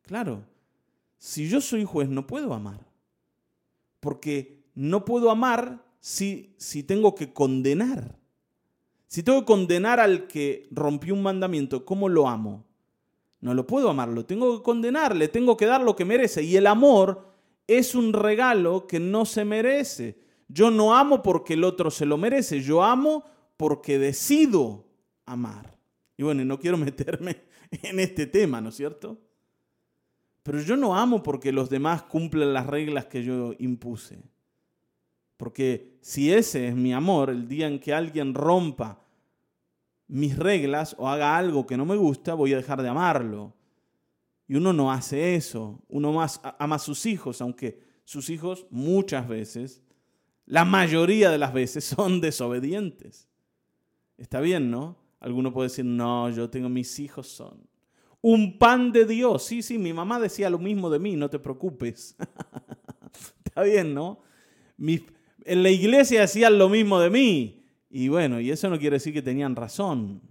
Claro, 0.03 0.45
si 1.17 1.49
yo 1.49 1.59
soy 1.59 1.83
juez, 1.83 2.07
no 2.07 2.27
puedo 2.27 2.53
amar, 2.53 2.85
porque 3.99 4.63
no 4.75 5.03
puedo 5.03 5.31
amar 5.31 5.83
si, 5.99 6.53
si 6.57 6.83
tengo 6.83 7.15
que 7.15 7.33
condenar. 7.33 8.15
Si 9.07 9.23
tengo 9.23 9.39
que 9.39 9.45
condenar 9.45 9.99
al 9.99 10.27
que 10.27 10.67
rompió 10.71 11.13
un 11.13 11.23
mandamiento, 11.23 11.83
¿cómo 11.83 12.09
lo 12.09 12.27
amo? 12.27 12.65
No 13.41 13.53
lo 13.53 13.67
puedo 13.67 13.89
amar, 13.89 14.09
lo 14.09 14.25
tengo 14.25 14.57
que 14.57 14.63
condenar, 14.63 15.15
le 15.15 15.27
tengo 15.27 15.57
que 15.57 15.65
dar 15.65 15.81
lo 15.81 15.95
que 15.95 16.05
merece. 16.05 16.43
Y 16.43 16.55
el 16.57 16.67
amor 16.67 17.27
es 17.67 17.95
un 17.95 18.13
regalo 18.13 18.87
que 18.87 18.99
no 18.99 19.25
se 19.25 19.45
merece. 19.45 20.19
Yo 20.47 20.69
no 20.71 20.95
amo 20.95 21.23
porque 21.23 21.53
el 21.53 21.63
otro 21.63 21.89
se 21.89 22.05
lo 22.05 22.17
merece, 22.17 22.61
yo 22.61 22.83
amo 22.83 23.25
porque 23.57 23.97
decido 23.97 24.85
amar. 25.25 25.77
Y 26.17 26.23
bueno, 26.23 26.43
no 26.45 26.59
quiero 26.59 26.77
meterme 26.79 27.41
en 27.71 27.99
este 27.99 28.27
tema, 28.27 28.61
¿no 28.61 28.69
es 28.69 28.75
cierto? 28.75 29.19
Pero 30.43 30.61
yo 30.61 30.75
no 30.75 30.95
amo 30.95 31.23
porque 31.23 31.51
los 31.51 31.69
demás 31.69 32.03
cumplen 32.03 32.53
las 32.53 32.67
reglas 32.67 33.05
que 33.05 33.23
yo 33.23 33.53
impuse. 33.59 34.21
Porque 35.37 35.97
si 36.01 36.31
ese 36.31 36.67
es 36.67 36.75
mi 36.75 36.93
amor, 36.93 37.29
el 37.29 37.47
día 37.47 37.67
en 37.67 37.79
que 37.79 37.93
alguien 37.93 38.33
rompa 38.33 39.01
mis 40.07 40.37
reglas 40.37 40.95
o 40.99 41.07
haga 41.09 41.37
algo 41.37 41.65
que 41.65 41.77
no 41.77 41.85
me 41.85 41.95
gusta, 41.95 42.33
voy 42.33 42.53
a 42.53 42.57
dejar 42.57 42.81
de 42.81 42.89
amarlo. 42.89 43.53
Y 44.47 44.55
uno 44.55 44.73
no 44.73 44.91
hace 44.91 45.35
eso. 45.35 45.81
Uno 45.87 46.11
más 46.11 46.41
ama 46.59 46.75
a 46.75 46.79
sus 46.79 47.05
hijos, 47.05 47.41
aunque 47.41 47.79
sus 48.03 48.29
hijos 48.29 48.67
muchas 48.69 49.27
veces 49.27 49.81
la 50.45 50.65
mayoría 50.65 51.29
de 51.29 51.37
las 51.37 51.53
veces 51.53 51.83
son 51.95 52.21
desobedientes. 52.21 53.27
Está 54.17 54.39
bien, 54.39 54.69
¿no? 54.69 54.97
Alguno 55.23 55.51
puede 55.51 55.69
decir, 55.69 55.85
no, 55.85 56.29
yo 56.29 56.49
tengo 56.49 56.69
mis 56.69 56.99
hijos 56.99 57.27
son 57.27 57.73
un 58.23 58.57
pan 58.57 58.91
de 58.91 59.05
Dios. 59.05 59.43
Sí, 59.43 59.61
sí, 59.61 59.77
mi 59.77 59.93
mamá 59.93 60.19
decía 60.19 60.49
lo 60.49 60.57
mismo 60.57 60.89
de 60.89 60.97
mí, 60.97 61.15
no 61.15 61.29
te 61.29 61.39
preocupes. 61.39 62.15
Está 63.45 63.61
bien, 63.61 63.93
¿no? 63.93 64.19
en 65.45 65.61
la 65.61 65.69
iglesia 65.69 66.21
decían 66.21 66.57
lo 66.57 66.69
mismo 66.69 66.99
de 66.99 67.09
mí. 67.09 67.65
Y 67.89 68.07
bueno, 68.07 68.39
y 68.39 68.49
eso 68.49 68.69
no 68.69 68.79
quiere 68.79 68.95
decir 68.95 69.13
que 69.13 69.21
tenían 69.21 69.55
razón. 69.55 70.21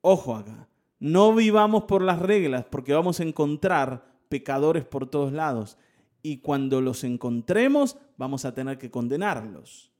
Ojo 0.00 0.36
acá, 0.36 0.68
no 1.00 1.34
vivamos 1.34 1.84
por 1.84 2.02
las 2.02 2.20
reglas 2.20 2.64
porque 2.70 2.94
vamos 2.94 3.18
a 3.18 3.24
encontrar 3.24 4.06
pecadores 4.28 4.84
por 4.84 5.10
todos 5.10 5.32
lados 5.32 5.76
y 6.22 6.38
cuando 6.38 6.80
los 6.80 7.02
encontremos 7.02 7.96
vamos 8.16 8.44
a 8.44 8.54
tener 8.54 8.78
que 8.78 8.90
condenarlos. 8.92 9.90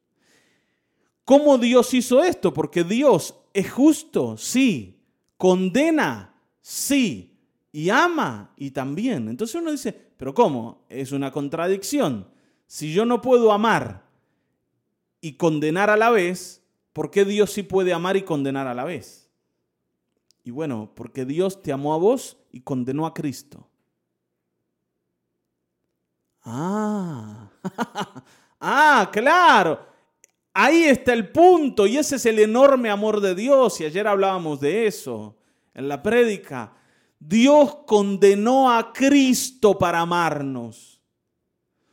¿Cómo 1.27 1.59
Dios 1.59 1.93
hizo 1.93 2.23
esto? 2.23 2.55
Porque 2.55 2.85
Dios 2.85 3.35
es 3.53 3.73
justo, 3.73 4.37
sí, 4.37 5.03
condena, 5.37 6.41
sí, 6.61 7.37
y 7.73 7.91
ama, 7.91 8.53
y 8.57 8.71
también. 8.71 9.29
Entonces 9.29 9.61
uno 9.61 9.73
dice, 9.73 9.93
pero 10.17 10.33
¿cómo? 10.33 10.87
Es 10.89 11.11
una 11.11 11.33
contradicción. 11.33 12.29
Si 12.69 12.93
yo 12.93 13.05
no 13.05 13.21
puedo 13.21 13.51
amar 13.51 14.05
y 15.21 15.33
condenar 15.33 15.91
a 15.91 15.97
la 15.97 16.11
vez, 16.11 16.63
¿por 16.93 17.11
qué 17.11 17.25
Dios 17.25 17.51
sí 17.51 17.65
puede 17.65 17.93
amar 17.93 18.17
y 18.17 18.23
condenar 18.23 18.69
a 18.69 18.75
la 18.75 18.85
vez? 18.85 19.29
Y 20.45 20.53
bueno, 20.53 20.93
porque 20.95 21.25
Dios 21.25 21.61
te 21.61 21.73
amó 21.73 21.93
a 21.93 21.99
vos 21.99 22.37
y 22.53 22.61
condenó 22.61 23.05
a 23.05 23.13
Cristo. 23.13 23.69
Ah, 26.45 27.51
ah, 28.61 29.11
claro. 29.13 29.96
Ahí 30.59 30.85
está 30.85 31.13
el 31.13 31.29
punto 31.29 31.87
y 31.87 31.99
ese 31.99 32.17
es 32.17 32.25
el 32.25 32.39
enorme 32.39 32.89
amor 32.89 33.21
de 33.21 33.35
Dios 33.35 33.79
y 33.83 33.85
ayer 33.85 34.07
hablábamos 34.07 34.59
de 34.59 34.87
eso 34.87 35.37
en 35.75 35.87
la 35.87 36.03
prédica. 36.03 36.73
Dios 37.21 37.81
condenó 37.87 38.73
a 38.73 38.91
Cristo 38.91 39.79
para 39.79 40.01
amarnos. 40.01 41.03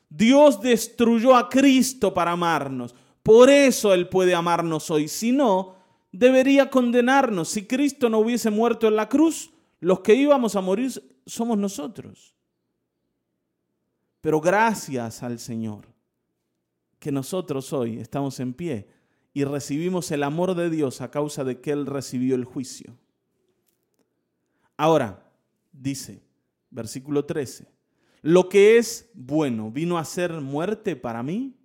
Dios 0.08 0.62
destruyó 0.62 1.36
a 1.36 1.50
Cristo 1.50 2.13
para 2.13 2.32
amarnos. 2.32 2.96
Por 3.22 3.50
eso 3.50 3.93
Él 3.93 4.08
puede 4.08 4.34
amarnos 4.34 4.89
hoy. 4.89 5.10
Si 5.10 5.34
no, 5.34 5.75
debería 6.13 6.70
condenarnos. 6.70 7.50
Si 7.50 7.67
Cristo 7.67 8.10
no 8.10 8.20
hubiese 8.20 8.50
muerto 8.50 8.88
en 8.88 8.96
la 8.96 9.10
cruz, 9.10 9.51
los 9.82 10.00
que 10.00 10.15
íbamos 10.15 10.55
a 10.55 10.62
morir 10.62 10.89
somos 11.25 11.58
nosotros. 11.58 12.34
Pero 14.22 14.39
gracias 14.39 15.22
al 15.22 15.38
Señor 15.38 15.92
que 17.03 17.12
nosotros 17.12 17.74
hoy 17.74 18.00
estamos 18.00 18.39
en 18.39 18.53
pie 18.53 18.88
y 19.33 19.43
recibimos 19.43 20.10
el 20.12 20.24
amor 20.24 20.55
de 20.55 20.69
Dios 20.69 21.01
a 21.01 21.12
causa 21.12 21.43
de 21.43 21.60
que 21.60 21.72
Él 21.72 21.86
recibió 21.86 22.33
el 22.33 22.45
juicio. 22.45 22.98
Ahora, 24.77 25.29
dice, 25.74 26.24
versículo 26.69 27.25
13, 27.25 27.67
lo 28.22 28.48
que 28.48 28.77
es 28.77 29.12
bueno 29.15 29.69
vino 29.69 29.98
a 29.98 30.05
ser 30.05 30.39
muerte 30.39 30.95
para 30.95 31.22
mí. 31.24 31.57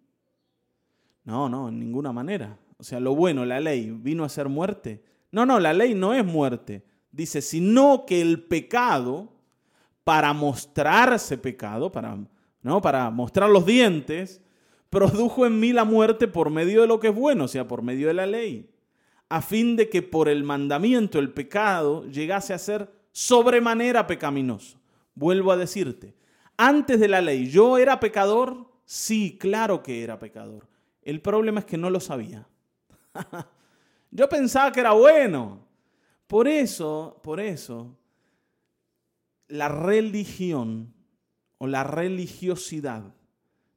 No, 1.23 1.49
no, 1.49 1.69
en 1.69 1.79
ninguna 1.79 2.13
manera. 2.13 2.59
O 2.77 2.83
sea, 2.83 2.99
lo 2.99 3.15
bueno, 3.15 3.45
la 3.45 3.61
ley, 3.61 3.93
vino 3.93 4.25
a 4.25 4.29
ser 4.29 4.49
muerte. 4.49 5.05
No, 5.31 5.47
no, 5.47 5.61
la 5.61 5.73
ley 5.73 5.95
no 5.95 6.15
es 6.15 6.25
muerte. 6.25 6.85
Dice, 7.13 7.43
sino 7.43 8.07
que 8.07 8.21
el 8.21 8.43
pecado, 8.43 9.33
para 10.03 10.33
mostrarse 10.33 11.39
pecado, 11.39 11.93
para 11.93 12.19
¿no? 12.61 12.83
Para 12.83 13.09
mostrar 13.11 13.49
los 13.49 13.65
dientes, 13.65 14.43
produjo 14.91 15.47
en 15.47 15.61
mí 15.61 15.73
la 15.73 15.85
muerte 15.85 16.29
por 16.29 16.51
medio 16.51 16.81
de 16.83 16.87
lo 16.87 17.01
que 17.01 17.09
es 17.09 17.15
bueno, 17.15 17.45
o 17.45 17.49
sea, 17.49 17.69
por 17.69 17.83
medio 17.83 18.09
de 18.09 18.15
la 18.15 18.27
ley, 18.27 18.71
a 19.29 19.43
fin 19.43 19.77
de 19.77 19.89
que 19.89 20.03
por 20.03 20.29
el 20.29 20.45
mandamiento 20.45 21.19
el 21.19 21.33
pecado 21.33 22.05
llegase 22.07 22.55
a 22.55 22.59
ser 22.59 22.91
sobremanera 23.13 24.07
pecaminoso. 24.07 24.79
Vuelvo 25.15 25.53
a 25.53 25.57
decirte, 25.57 26.15
antes 26.57 27.01
de 27.01 27.09
la 27.09 27.21
ley, 27.21 27.49
¿yo 27.49 27.79
era 27.79 28.01
pecador? 28.01 28.67
Sí, 28.85 29.37
claro 29.39 29.83
que 29.83 30.03
era 30.03 30.19
pecador. 30.19 30.67
El 31.03 31.21
problema 31.21 31.61
es 31.61 31.67
que 31.67 31.77
no 31.77 31.91
lo 31.91 32.01
sabía. 32.01 32.49
Yo 34.11 34.29
pensaba 34.29 34.73
que 34.73 34.81
era 34.81 34.93
bueno. 34.93 35.67
Por 36.27 36.49
eso, 36.49 37.21
por 37.23 37.41
eso, 37.41 37.97
la 39.49 39.69
religión 39.69 40.95
o 41.59 41.67
la 41.67 41.85
religiosidad 41.85 43.15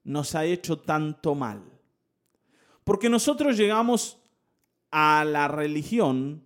nos 0.03 0.35
ha 0.35 0.45
hecho 0.45 0.77
tanto 0.77 1.35
mal? 1.35 1.61
Porque 2.83 3.09
nosotros 3.09 3.57
llegamos 3.57 4.17
a 4.91 5.23
la 5.25 5.47
religión 5.47 6.43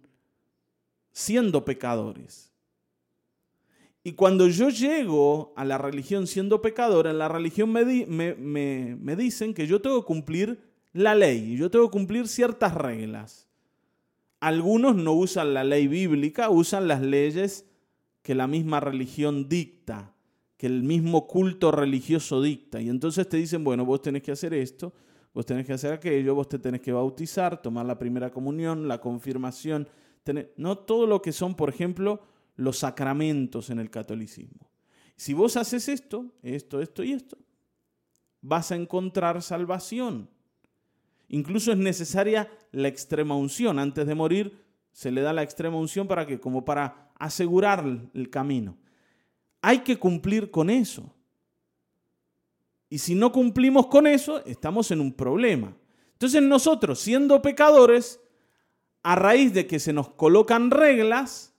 siendo 1.11 1.65
pecadores. 1.65 2.51
Y 4.03 4.11
cuando 4.11 4.47
yo 4.47 4.69
llego 4.69 5.51
a 5.55 5.65
la 5.65 5.79
religión 5.79 6.27
siendo 6.27 6.61
pecador, 6.61 7.07
en 7.07 7.17
la 7.17 7.27
religión 7.27 7.71
me, 7.71 8.05
me, 8.05 9.15
dicen 9.15 9.53
que 9.53 9.65
yo 9.65 9.81
tengo 9.81 10.01
que 10.01 10.05
cumplir 10.05 10.59
la 10.93 11.15
ley, 11.15 11.57
yo 11.57 11.71
tengo 11.71 11.87
que 11.87 11.93
cumplir 11.93 12.27
ciertas 12.27 12.75
reglas. 12.75 13.47
Algunos 14.39 14.95
no 14.95 15.13
usan 15.13 15.55
la 15.55 15.63
ley 15.63 15.87
bíblica, 15.87 16.51
usan 16.51 16.87
las 16.87 17.01
leyes 17.01 17.65
que 18.21 18.35
la 18.35 18.45
misma 18.45 18.79
religión 18.79 19.49
dicta, 19.49 20.13
que 20.57 20.67
el 20.67 20.83
mismo 20.83 21.27
culto 21.27 21.71
religioso 21.71 22.41
dicta. 22.41 22.81
Y 22.81 22.89
entonces 22.89 23.27
te 23.27 23.37
dicen, 23.37 23.63
bueno, 23.63 23.85
vos 23.85 24.01
tenés 24.01 24.21
que 24.21 24.31
hacer 24.31 24.53
esto, 24.53 24.93
vos 25.33 25.45
tenés 25.45 25.65
que 25.65 25.73
hacer 25.73 25.93
aquello, 25.93 26.35
vos 26.35 26.47
te 26.47 26.59
tenés 26.59 26.81
que 26.81 26.91
bautizar, 26.91 27.61
tomar 27.61 27.85
la 27.85 27.99
primera 27.99 28.31
comunión, 28.31 28.87
la 28.87 29.01
confirmación, 29.01 29.87
no 30.57 30.77
todo 30.77 31.07
lo 31.07 31.21
que 31.21 31.31
son, 31.31 31.55
por 31.55 31.69
ejemplo, 31.69 32.21
los 32.55 32.79
sacramentos 32.79 33.69
en 33.69 33.79
el 33.79 33.89
catolicismo. 33.89 34.69
Si 35.17 35.33
vos 35.33 35.57
haces 35.57 35.87
esto, 35.87 36.31
esto, 36.41 36.81
esto 36.81 37.03
y 37.03 37.11
esto, 37.11 37.37
vas 38.41 38.71
a 38.71 38.75
encontrar 38.75 39.41
salvación. 39.41 40.29
Incluso 41.29 41.71
es 41.71 41.77
necesaria 41.77 42.49
la 42.71 42.87
extrema 42.87 43.35
unción. 43.35 43.79
Antes 43.79 44.05
de 44.07 44.15
morir 44.15 44.63
se 44.91 45.11
le 45.11 45.21
da 45.21 45.33
la 45.33 45.43
extrema 45.43 45.77
unción 45.77 46.07
para 46.07 46.25
que, 46.25 46.39
como 46.39 46.63
para 46.63 47.11
asegurar 47.17 47.85
el 48.13 48.29
camino. 48.29 48.77
Hay 49.67 49.79
que 49.79 49.97
cumplir 49.97 50.51
con 50.51 50.69
eso. 50.69 51.11
Y 52.87 52.99
si 52.99 53.15
no 53.15 53.31
cumplimos 53.31 53.87
con 53.87 54.05
eso, 54.05 54.45
estamos 54.45 54.91
en 54.91 55.01
un 55.01 55.11
problema. 55.11 55.75
Entonces 56.11 56.43
nosotros, 56.43 56.99
siendo 56.99 57.41
pecadores, 57.41 58.21
a 59.01 59.15
raíz 59.15 59.55
de 59.55 59.65
que 59.65 59.79
se 59.79 59.91
nos 59.91 60.09
colocan 60.09 60.69
reglas, 60.69 61.55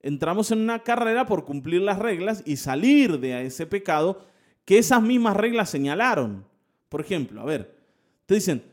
entramos 0.00 0.50
en 0.52 0.60
una 0.60 0.82
carrera 0.82 1.26
por 1.26 1.44
cumplir 1.44 1.82
las 1.82 1.98
reglas 1.98 2.42
y 2.46 2.56
salir 2.56 3.20
de 3.20 3.44
ese 3.44 3.66
pecado 3.66 4.24
que 4.64 4.78
esas 4.78 5.02
mismas 5.02 5.36
reglas 5.36 5.68
señalaron. 5.68 6.46
Por 6.88 7.02
ejemplo, 7.02 7.42
a 7.42 7.44
ver, 7.44 7.76
te 8.24 8.36
dicen, 8.36 8.64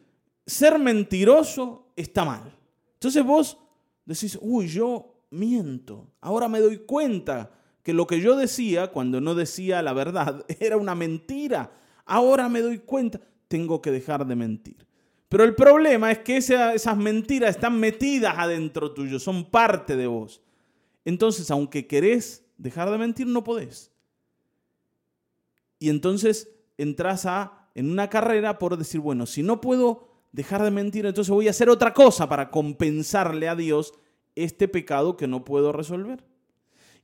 ser 0.46 0.80
mentiroso 0.80 1.92
está 1.98 2.24
mal. 2.24 2.58
Entonces 2.94 3.22
vos 3.22 3.58
decís, 4.06 4.40
uy, 4.42 4.70
yo 4.70 5.26
miento. 5.30 6.08
Ahora 6.22 6.48
me 6.48 6.62
doy 6.62 6.78
cuenta 6.78 7.52
que 7.88 7.94
lo 7.94 8.06
que 8.06 8.20
yo 8.20 8.36
decía 8.36 8.88
cuando 8.88 9.22
no 9.22 9.34
decía 9.34 9.82
la 9.82 9.94
verdad 9.94 10.46
era 10.60 10.76
una 10.76 10.94
mentira. 10.94 11.72
Ahora 12.06 12.50
me 12.50 12.62
doy 12.62 12.80
cuenta, 12.80 13.22
tengo 13.48 13.82
que 13.82 13.92
dejar 13.92 14.28
de 14.28 14.36
mentir. 14.36 14.86
Pero 15.30 15.46
el 15.46 15.56
problema 15.56 16.12
es 16.12 16.20
que 16.20 16.36
esas 16.36 16.98
mentiras 16.98 17.52
están 17.52 17.80
metidas 17.80 18.36
adentro 18.38 18.92
tuyo, 18.92 19.20
son 19.20 19.50
parte 19.50 19.96
de 19.96 20.06
vos. 20.06 20.42
Entonces, 21.06 21.50
aunque 21.50 21.88
querés 21.88 22.44
dejar 22.58 22.92
de 22.92 22.98
mentir, 22.98 23.26
no 23.26 23.46
podés. 23.46 23.90
Y 25.80 25.88
entonces 25.88 26.50
entras 26.78 27.26
a, 27.26 27.70
en 27.74 27.90
una 27.90 28.10
carrera 28.10 28.60
por 28.60 28.76
decir, 28.76 29.00
bueno, 29.00 29.26
si 29.26 29.44
no 29.44 29.62
puedo 29.62 30.10
dejar 30.34 30.62
de 30.62 30.72
mentir, 30.72 31.06
entonces 31.06 31.34
voy 31.34 31.48
a 31.48 31.52
hacer 31.52 31.70
otra 31.70 31.94
cosa 31.94 32.28
para 32.28 32.52
compensarle 32.52 33.48
a 33.48 33.56
Dios 33.56 33.94
este 34.36 34.68
pecado 34.68 35.16
que 35.16 35.28
no 35.28 35.46
puedo 35.46 35.72
resolver. 35.72 36.26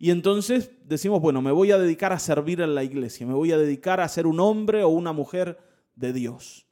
Y 0.04 0.12
entonces 0.12 0.70
decimos, 0.84 1.22
bueno, 1.22 1.42
me 1.42 1.54
voy 1.54 1.72
a 1.72 1.78
dedicar 1.78 2.12
a 2.12 2.20
servir 2.20 2.60
en 2.60 2.76
la 2.76 2.84
iglesia, 2.84 3.26
me 3.26 3.34
voy 3.34 3.54
a 3.54 3.58
dedicar 3.58 4.02
a 4.02 4.10
ser 4.10 4.28
un 4.28 4.38
hombre 4.42 4.84
o 4.84 4.90
una 4.90 5.14
mujer 5.14 5.58
de 5.96 6.12
Dios 6.12 6.68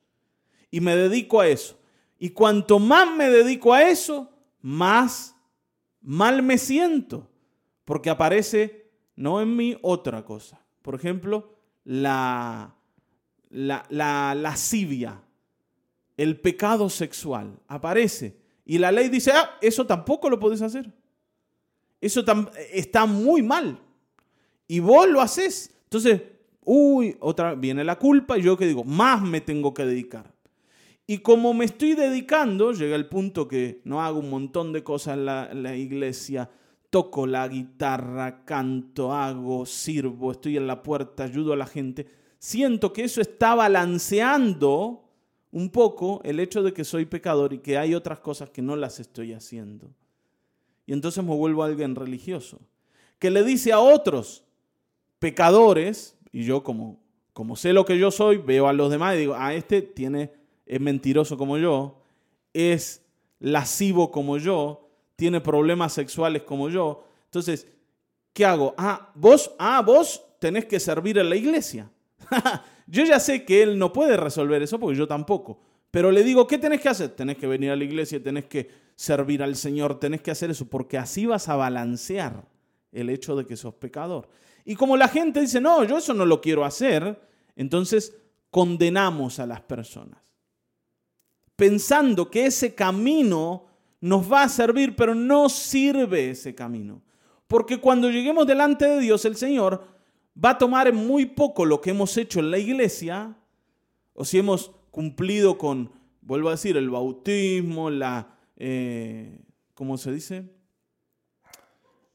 y 0.69 0.81
me 0.81 0.97
dedico 0.97 1.39
a 1.39 1.47
eso. 1.47 1.79
Y 2.19 2.31
cuanto 2.31 2.77
más 2.77 3.09
me 3.15 3.29
dedico 3.29 3.73
a 3.73 3.83
eso, 3.83 4.29
más 4.59 5.33
mal 6.01 6.43
me 6.43 6.57
siento, 6.57 7.31
porque 7.85 8.09
aparece 8.09 8.91
no 9.15 9.39
en 9.39 9.55
mí 9.55 9.77
otra 9.81 10.25
cosa. 10.25 10.61
Por 10.81 10.95
ejemplo, 10.95 11.55
la, 11.85 12.75
la, 13.49 13.85
la 13.87 14.35
lascivia, 14.35 15.23
el 16.17 16.37
pecado 16.37 16.89
sexual, 16.89 17.57
aparece. 17.69 18.41
Y 18.65 18.77
la 18.77 18.91
ley 18.91 19.07
dice, 19.07 19.31
ah, 19.31 19.51
eso 19.61 19.85
tampoco 19.85 20.29
lo 20.29 20.37
podés 20.37 20.61
hacer. 20.61 20.91
Eso 22.01 22.25
está 22.73 23.05
muy 23.05 23.43
mal. 23.43 23.79
Y 24.67 24.79
vos 24.79 25.07
lo 25.07 25.21
haces. 25.21 25.71
Entonces, 25.83 26.21
uy, 26.63 27.15
otra 27.19 27.55
viene 27.55 27.83
la 27.83 27.97
culpa 27.97 28.37
y 28.37 28.41
yo 28.41 28.57
que 28.57 28.65
digo, 28.65 28.83
más 28.83 29.21
me 29.21 29.39
tengo 29.41 29.73
que 29.73 29.85
dedicar. 29.85 30.33
Y 31.05 31.19
como 31.19 31.53
me 31.53 31.65
estoy 31.65 31.93
dedicando, 31.93 32.71
llega 32.71 32.95
el 32.95 33.09
punto 33.09 33.47
que 33.47 33.81
no 33.83 34.01
hago 34.01 34.19
un 34.19 34.29
montón 34.29 34.71
de 34.71 34.83
cosas 34.83 35.17
en 35.17 35.25
la, 35.25 35.75
iglesia, 35.75 36.49
toco 36.89 37.27
la 37.27 37.47
guitarra, 37.47 38.45
canto, 38.45 39.13
hago, 39.13 39.65
sirvo, 39.65 40.31
estoy 40.31 40.57
en 40.57 40.67
la 40.67 40.81
puerta, 40.81 41.25
ayudo 41.25 41.53
a 41.53 41.57
la 41.57 41.65
gente, 41.65 42.07
siento 42.39 42.93
que 42.93 43.03
eso 43.03 43.19
está 43.19 43.55
balanceando 43.55 45.03
un 45.51 45.69
poco 45.69 46.21
el 46.23 46.39
hecho 46.39 46.63
de 46.63 46.73
que 46.73 46.85
soy 46.85 47.05
pecador 47.05 47.51
y 47.51 47.59
que 47.59 47.77
hay 47.77 47.93
otras 47.93 48.19
cosas 48.21 48.49
que 48.49 48.61
no 48.61 48.77
las 48.77 49.01
estoy 49.01 49.33
haciendo. 49.33 49.93
Y 50.91 50.93
entonces 50.93 51.23
me 51.23 51.33
vuelvo 51.33 51.63
alguien 51.63 51.95
religioso, 51.95 52.59
que 53.17 53.31
le 53.31 53.45
dice 53.45 53.71
a 53.71 53.79
otros 53.79 54.43
pecadores, 55.19 56.17
y 56.33 56.43
yo 56.43 56.63
como, 56.63 56.99
como 57.31 57.55
sé 57.55 57.71
lo 57.71 57.85
que 57.85 57.97
yo 57.97 58.11
soy, 58.11 58.39
veo 58.39 58.67
a 58.67 58.73
los 58.73 58.91
demás 58.91 59.15
y 59.15 59.19
digo, 59.19 59.33
a 59.33 59.47
ah, 59.47 59.53
este 59.53 59.81
tiene 59.81 60.33
es 60.65 60.81
mentiroso 60.81 61.37
como 61.37 61.57
yo, 61.57 62.01
es 62.51 63.05
lascivo 63.39 64.11
como 64.11 64.37
yo, 64.37 64.89
tiene 65.15 65.39
problemas 65.39 65.93
sexuales 65.93 66.41
como 66.41 66.67
yo. 66.67 67.05
Entonces, 67.23 67.69
¿qué 68.33 68.43
hago? 68.43 68.75
Ah, 68.77 69.13
vos, 69.15 69.49
ah, 69.59 69.81
vos 69.81 70.21
tenés 70.39 70.65
que 70.65 70.81
servir 70.81 71.17
en 71.19 71.29
la 71.29 71.37
iglesia. 71.37 71.89
yo 72.85 73.05
ya 73.05 73.21
sé 73.21 73.45
que 73.45 73.63
él 73.63 73.79
no 73.79 73.93
puede 73.93 74.17
resolver 74.17 74.61
eso 74.61 74.77
porque 74.77 74.97
yo 74.97 75.07
tampoco. 75.07 75.57
Pero 75.89 76.11
le 76.11 76.21
digo, 76.21 76.45
¿qué 76.47 76.57
tenés 76.57 76.81
que 76.81 76.89
hacer? 76.89 77.11
Tenés 77.11 77.37
que 77.37 77.47
venir 77.47 77.71
a 77.71 77.77
la 77.77 77.83
iglesia, 77.85 78.21
tenés 78.21 78.43
que 78.43 78.90
servir 79.01 79.41
al 79.41 79.55
Señor, 79.55 79.99
tenés 79.99 80.21
que 80.21 80.31
hacer 80.31 80.51
eso, 80.51 80.69
porque 80.69 80.97
así 80.97 81.25
vas 81.25 81.49
a 81.49 81.55
balancear 81.55 82.45
el 82.91 83.09
hecho 83.09 83.35
de 83.35 83.45
que 83.45 83.57
sos 83.57 83.73
pecador. 83.73 84.29
Y 84.63 84.75
como 84.75 84.95
la 84.95 85.07
gente 85.07 85.41
dice, 85.41 85.59
no, 85.59 85.83
yo 85.83 85.97
eso 85.97 86.13
no 86.13 86.25
lo 86.25 86.39
quiero 86.39 86.63
hacer, 86.63 87.19
entonces 87.55 88.15
condenamos 88.51 89.39
a 89.39 89.47
las 89.47 89.61
personas 89.61 90.21
pensando 91.61 92.31
que 92.31 92.47
ese 92.47 92.73
camino 92.73 93.67
nos 93.99 94.31
va 94.31 94.41
a 94.41 94.49
servir, 94.49 94.95
pero 94.95 95.13
no 95.13 95.47
sirve 95.47 96.31
ese 96.31 96.55
camino. 96.55 97.03
Porque 97.47 97.79
cuando 97.79 98.09
lleguemos 98.09 98.47
delante 98.47 98.87
de 98.87 98.99
Dios, 98.99 99.25
el 99.25 99.35
Señor 99.35 99.83
va 100.43 100.49
a 100.49 100.57
tomar 100.57 100.91
muy 100.91 101.27
poco 101.27 101.65
lo 101.65 101.79
que 101.79 101.91
hemos 101.91 102.17
hecho 102.17 102.39
en 102.39 102.49
la 102.49 102.57
iglesia, 102.57 103.37
o 104.15 104.25
si 104.25 104.39
hemos 104.39 104.71
cumplido 104.89 105.59
con, 105.59 105.91
vuelvo 106.21 106.47
a 106.47 106.53
decir, 106.53 106.77
el 106.77 106.89
bautismo, 106.89 107.91
la, 107.91 108.39
eh, 108.63 109.41
¿cómo 109.73 109.97
se 109.97 110.11
dice? 110.11 110.49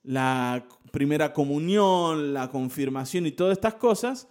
La 0.04 0.64
primera 0.92 1.32
comunión, 1.32 2.32
la 2.32 2.50
confirmación 2.50 3.26
y 3.26 3.32
todas 3.32 3.56
estas 3.56 3.74
cosas, 3.74 4.28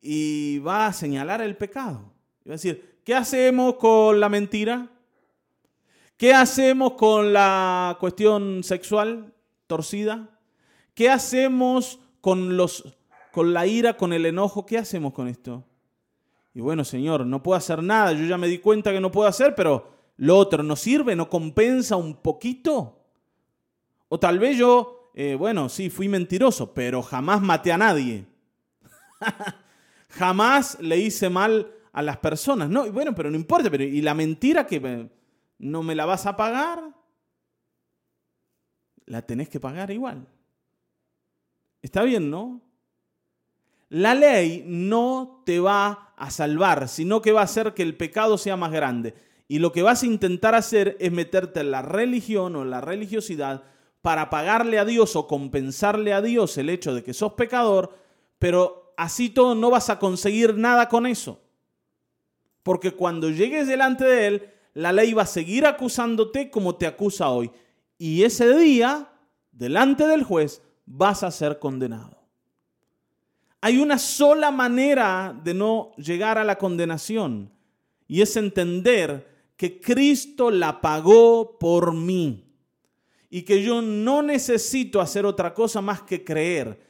y 0.00 0.58
va 0.58 0.86
a 0.86 0.92
señalar 0.92 1.40
el 1.40 1.56
pecado. 1.56 2.12
va 2.46 2.50
a 2.50 2.52
decir, 2.52 2.92
¿Qué 3.04 3.16
hacemos 3.16 3.76
con 3.76 4.20
la 4.20 4.28
mentira? 4.28 4.88
¿Qué 6.16 6.32
hacemos 6.32 6.92
con 6.92 7.32
la 7.32 7.96
cuestión 7.98 8.62
sexual 8.62 9.34
torcida? 9.66 10.38
¿Qué 10.94 11.10
hacemos 11.10 11.98
con, 12.20 12.56
los, 12.56 12.96
con 13.32 13.52
la 13.52 13.66
ira, 13.66 13.96
con 13.96 14.12
el 14.12 14.24
enojo? 14.26 14.66
¿Qué 14.66 14.78
hacemos 14.78 15.12
con 15.12 15.26
esto? 15.26 15.64
Y 16.54 16.60
bueno, 16.60 16.84
Señor, 16.84 17.26
no 17.26 17.42
puedo 17.42 17.56
hacer 17.56 17.82
nada, 17.82 18.12
yo 18.12 18.24
ya 18.24 18.38
me 18.38 18.46
di 18.46 18.58
cuenta 18.58 18.92
que 18.92 19.00
no 19.00 19.10
puedo 19.10 19.28
hacer, 19.28 19.54
pero 19.56 19.91
lo 20.22 20.38
otro 20.38 20.62
no 20.62 20.76
sirve, 20.76 21.16
no 21.16 21.28
compensa 21.28 21.96
un 21.96 22.14
poquito. 22.14 22.96
O 24.08 24.20
tal 24.20 24.38
vez 24.38 24.56
yo, 24.56 25.10
eh, 25.14 25.34
bueno, 25.34 25.68
sí, 25.68 25.90
fui 25.90 26.08
mentiroso, 26.08 26.72
pero 26.72 27.02
jamás 27.02 27.42
maté 27.42 27.72
a 27.72 27.78
nadie. 27.78 28.24
jamás 30.10 30.78
le 30.80 30.98
hice 30.98 31.28
mal 31.28 31.72
a 31.92 32.02
las 32.02 32.18
personas. 32.18 32.68
No, 32.68 32.88
bueno, 32.92 33.16
pero 33.16 33.32
no 33.32 33.36
importa, 33.36 33.68
pero 33.68 33.82
¿y 33.82 34.00
la 34.00 34.14
mentira 34.14 34.64
que 34.64 35.10
no 35.58 35.82
me 35.82 35.96
la 35.96 36.04
vas 36.04 36.24
a 36.26 36.36
pagar? 36.36 36.84
La 39.06 39.22
tenés 39.22 39.48
que 39.48 39.58
pagar 39.58 39.90
igual. 39.90 40.24
Está 41.82 42.04
bien, 42.04 42.30
¿no? 42.30 42.60
La 43.88 44.14
ley 44.14 44.62
no 44.68 45.42
te 45.44 45.58
va 45.58 46.14
a 46.16 46.30
salvar, 46.30 46.88
sino 46.88 47.20
que 47.20 47.32
va 47.32 47.40
a 47.40 47.44
hacer 47.44 47.74
que 47.74 47.82
el 47.82 47.96
pecado 47.96 48.38
sea 48.38 48.56
más 48.56 48.70
grande. 48.70 49.31
Y 49.48 49.58
lo 49.58 49.72
que 49.72 49.82
vas 49.82 50.02
a 50.02 50.06
intentar 50.06 50.54
hacer 50.54 50.96
es 51.00 51.12
meterte 51.12 51.60
en 51.60 51.70
la 51.70 51.82
religión 51.82 52.56
o 52.56 52.62
en 52.62 52.70
la 52.70 52.80
religiosidad 52.80 53.64
para 54.00 54.30
pagarle 54.30 54.78
a 54.78 54.84
Dios 54.84 55.14
o 55.16 55.26
compensarle 55.26 56.12
a 56.12 56.22
Dios 56.22 56.58
el 56.58 56.68
hecho 56.68 56.94
de 56.94 57.04
que 57.04 57.14
sos 57.14 57.34
pecador, 57.34 57.96
pero 58.38 58.92
así 58.96 59.30
todo 59.30 59.54
no 59.54 59.70
vas 59.70 59.90
a 59.90 59.98
conseguir 59.98 60.56
nada 60.56 60.88
con 60.88 61.06
eso. 61.06 61.40
Porque 62.62 62.92
cuando 62.92 63.30
llegues 63.30 63.66
delante 63.66 64.04
de 64.04 64.26
Él, 64.26 64.50
la 64.74 64.92
ley 64.92 65.12
va 65.12 65.22
a 65.22 65.26
seguir 65.26 65.66
acusándote 65.66 66.50
como 66.50 66.76
te 66.76 66.86
acusa 66.86 67.28
hoy. 67.28 67.50
Y 67.98 68.24
ese 68.24 68.56
día, 68.56 69.12
delante 69.52 70.06
del 70.06 70.24
juez, 70.24 70.62
vas 70.86 71.22
a 71.22 71.30
ser 71.30 71.58
condenado. 71.58 72.22
Hay 73.60 73.78
una 73.78 73.98
sola 73.98 74.50
manera 74.50 75.38
de 75.44 75.54
no 75.54 75.92
llegar 75.96 76.38
a 76.38 76.44
la 76.44 76.58
condenación 76.58 77.52
y 78.08 78.20
es 78.20 78.36
entender 78.36 79.31
que 79.62 79.78
Cristo 79.78 80.50
la 80.50 80.80
pagó 80.80 81.56
por 81.56 81.94
mí 81.94 82.52
y 83.30 83.42
que 83.42 83.62
yo 83.62 83.80
no 83.80 84.20
necesito 84.20 85.00
hacer 85.00 85.24
otra 85.24 85.54
cosa 85.54 85.80
más 85.80 86.02
que 86.02 86.24
creer. 86.24 86.84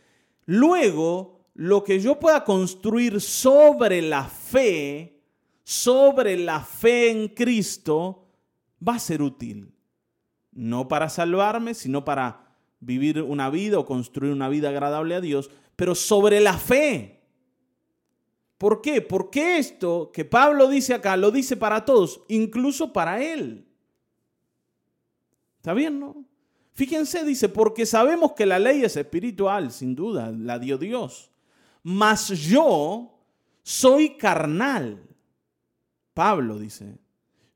Luego, 0.47 1.51
lo 1.53 1.85
que 1.85 2.01
yo 2.01 2.19
pueda 2.19 2.45
construir 2.45 3.21
sobre 3.21 4.01
la 4.01 4.25
fe, 4.25 5.21
sobre 5.63 6.39
la 6.39 6.61
fe 6.61 7.11
en 7.11 7.29
Cristo, 7.29 8.29
va 8.89 8.95
a 8.95 9.01
ser 9.01 9.21
útil. 9.21 9.75
No 10.51 10.89
para 10.89 11.11
salvarme, 11.11 11.75
sino 11.75 12.07
para 12.07 12.57
vivir 12.81 13.21
una 13.21 13.51
vida 13.51 13.79
o 13.79 13.85
construir 13.85 14.33
una 14.33 14.49
vida 14.49 14.71
agradable 14.71 15.15
a 15.15 15.21
Dios, 15.21 15.51
pero 15.77 15.95
sobre 15.95 16.41
la 16.41 16.57
fe. 16.57 17.22
¿Por 18.63 18.81
qué? 18.81 19.03
Porque 19.03 19.59
esto 19.59 20.13
que 20.15 20.25
Pablo 20.25 20.69
dice 20.69 20.95
acá 20.95 21.17
lo 21.17 21.33
dice 21.33 21.57
para 21.57 21.85
todos, 21.85 22.23
incluso 22.29 22.93
para 22.93 23.21
él. 23.21 23.67
¿Está 25.57 25.75
bien, 25.75 25.99
no? 25.99 26.25
Fíjense, 26.73 27.25
dice, 27.25 27.49
porque 27.49 27.87
sabemos 27.87 28.35
que 28.35 28.47
la 28.47 28.61
ley 28.61 28.85
es 28.85 28.97
espiritual, 28.97 29.73
sin 29.73 29.97
duda, 29.97 30.31
la 30.31 30.61
dio 30.61 30.79
Dios. 30.79 31.33
Mas 31.83 32.29
yo 32.29 33.19
soy 33.65 34.17
carnal. 34.17 35.09
Pablo 36.15 36.61
dice, 36.61 37.01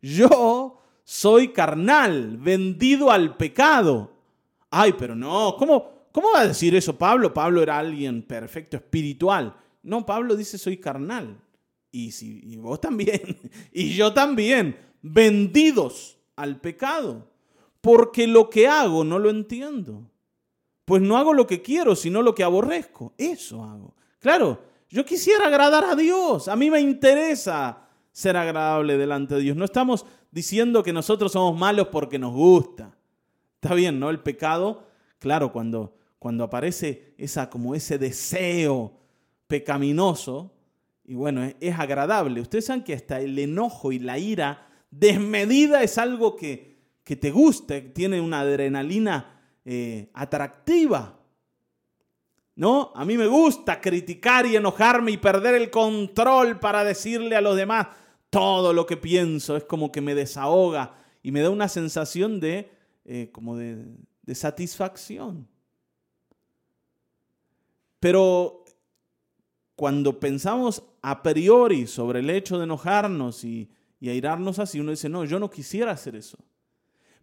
yo 0.03 0.83
soy 1.05 1.53
carnal, 1.53 2.37
vendido 2.37 3.12
al 3.12 3.37
pecado. 3.37 4.11
Ay, 4.71 4.92
pero 4.99 5.14
no, 5.14 5.55
¿cómo, 5.57 6.09
¿Cómo 6.11 6.33
va 6.35 6.40
a 6.40 6.49
decir 6.49 6.75
eso 6.75 6.99
Pablo? 6.99 7.33
Pablo 7.33 7.62
era 7.62 7.79
alguien 7.79 8.23
perfecto, 8.23 8.79
espiritual. 8.79 9.55
No, 9.87 10.05
Pablo 10.05 10.37
dice 10.37 10.59
soy 10.59 10.77
carnal. 10.77 11.40
Y, 11.90 12.12
si, 12.12 12.40
y 12.44 12.57
vos 12.57 12.81
también. 12.81 13.38
Y 13.72 13.94
yo 13.94 14.12
también. 14.12 14.77
Vendidos 15.03 16.18
al 16.37 16.61
pecado. 16.61 17.31
Porque 17.81 18.27
lo 18.27 18.51
que 18.51 18.68
hago 18.68 19.05
no 19.05 19.18
lo 19.18 19.31
entiendo. 19.31 20.11
Pues 20.85 21.03
no 21.03 21.16
hago 21.16 21.33
lo 21.33 21.46
que 21.46 21.62
quiero, 21.62 21.96
sino 21.96 22.22
lo 22.22 22.35
que 22.35 22.44
aborrezco. 22.44 23.14
Eso 23.16 23.62
hago. 23.64 23.94
Claro, 24.18 24.62
yo 24.88 25.05
quisiera 25.05 25.46
agradar 25.46 25.85
a 25.85 25.96
Dios. 25.96 26.49
A 26.49 26.57
mí 26.57 26.70
me 26.70 26.81
interesa 26.81 27.88
ser 28.12 28.37
agradable 28.37 28.96
delante 28.96 29.37
de 29.37 29.40
Dios. 29.40 29.57
No 29.57 29.64
estamos 29.64 30.05
diciendo 30.31 30.83
que 30.83 30.92
nosotros 30.92 31.33
somos 31.33 31.59
malos 31.59 31.88
porque 31.88 32.18
nos 32.18 32.33
gusta. 32.33 32.96
Está 33.55 33.75
bien, 33.75 33.99
¿no? 33.99 34.11
El 34.11 34.20
pecado, 34.20 34.85
claro, 35.18 35.53
cuando 35.53 35.96
cuando 36.27 36.42
aparece 36.42 37.14
esa, 37.18 37.49
como 37.51 37.75
ese 37.75 37.99
deseo 37.99 38.92
pecaminoso, 39.46 40.52
y 41.09 41.14
bueno, 41.14 41.48
es, 41.61 41.78
agradable. 41.78 42.40
Ustedes 42.40 42.66
saben 42.66 42.82
que 42.82 42.94
hasta 42.94 43.20
el 43.20 43.38
enojo 43.38 43.92
y 43.92 44.00
la 44.00 44.18
ira 44.18 44.66
desmedida 44.90 45.82
es 45.82 45.98
algo 45.98 46.35
que, 46.35 46.76
que 47.04 47.14
te 47.14 47.30
gusta, 47.30 47.80
tiene 47.92 48.20
una 48.20 48.40
adrenalina 48.40 49.40
eh, 49.64 50.11
atractiva. 50.14 51.20
¿No? 52.56 52.90
A 52.94 53.04
mí 53.04 53.18
me 53.18 53.26
gusta 53.26 53.80
criticar 53.80 54.46
y 54.46 54.56
enojarme 54.56 55.12
y 55.12 55.18
perder 55.18 55.54
el 55.54 55.70
control 55.70 56.59
para 56.59 56.85
decirle 56.85 57.37
a 57.37 57.42
los 57.42 57.54
demás 57.54 57.88
todo 58.30 58.72
lo 58.72 58.87
que 58.87 58.96
pienso. 58.96 59.56
Es 59.56 59.64
como 59.64 59.92
que 59.92 60.00
me 60.00 60.14
desahoga 60.14 60.94
y 61.22 61.30
me 61.32 61.42
da 61.42 61.50
una 61.50 61.68
sensación 61.68 62.40
de, 62.40 62.70
eh, 63.04 63.28
como 63.30 63.56
de, 63.56 63.85
de 64.22 64.35
satisfacción. 64.35 65.46
Pero 68.00 68.64
cuando 69.76 70.18
pensamos 70.18 70.82
a 71.02 71.22
priori 71.22 71.86
sobre 71.86 72.20
el 72.20 72.30
hecho 72.30 72.58
de 72.58 72.64
enojarnos 72.64 73.44
y, 73.44 73.70
y 74.00 74.08
airarnos 74.08 74.58
así, 74.58 74.80
uno 74.80 74.90
dice, 74.90 75.08
no, 75.08 75.24
yo 75.24 75.38
no 75.38 75.50
quisiera 75.50 75.92
hacer 75.92 76.16
eso. 76.16 76.38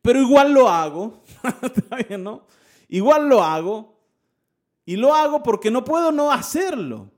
Pero 0.02 0.22
igual 0.22 0.54
lo 0.54 0.70
hago, 0.70 1.24
¿está 1.62 1.98
bien, 2.08 2.24
no? 2.24 2.46
Igual 2.88 3.28
lo 3.28 3.44
hago 3.44 3.98
y 4.86 4.98
lo 4.98 5.14
hago 5.16 5.42
porque 5.42 5.72
no 5.72 5.84
puedo 5.84 6.12
no 6.12 6.32
hacerlo. 6.32 7.10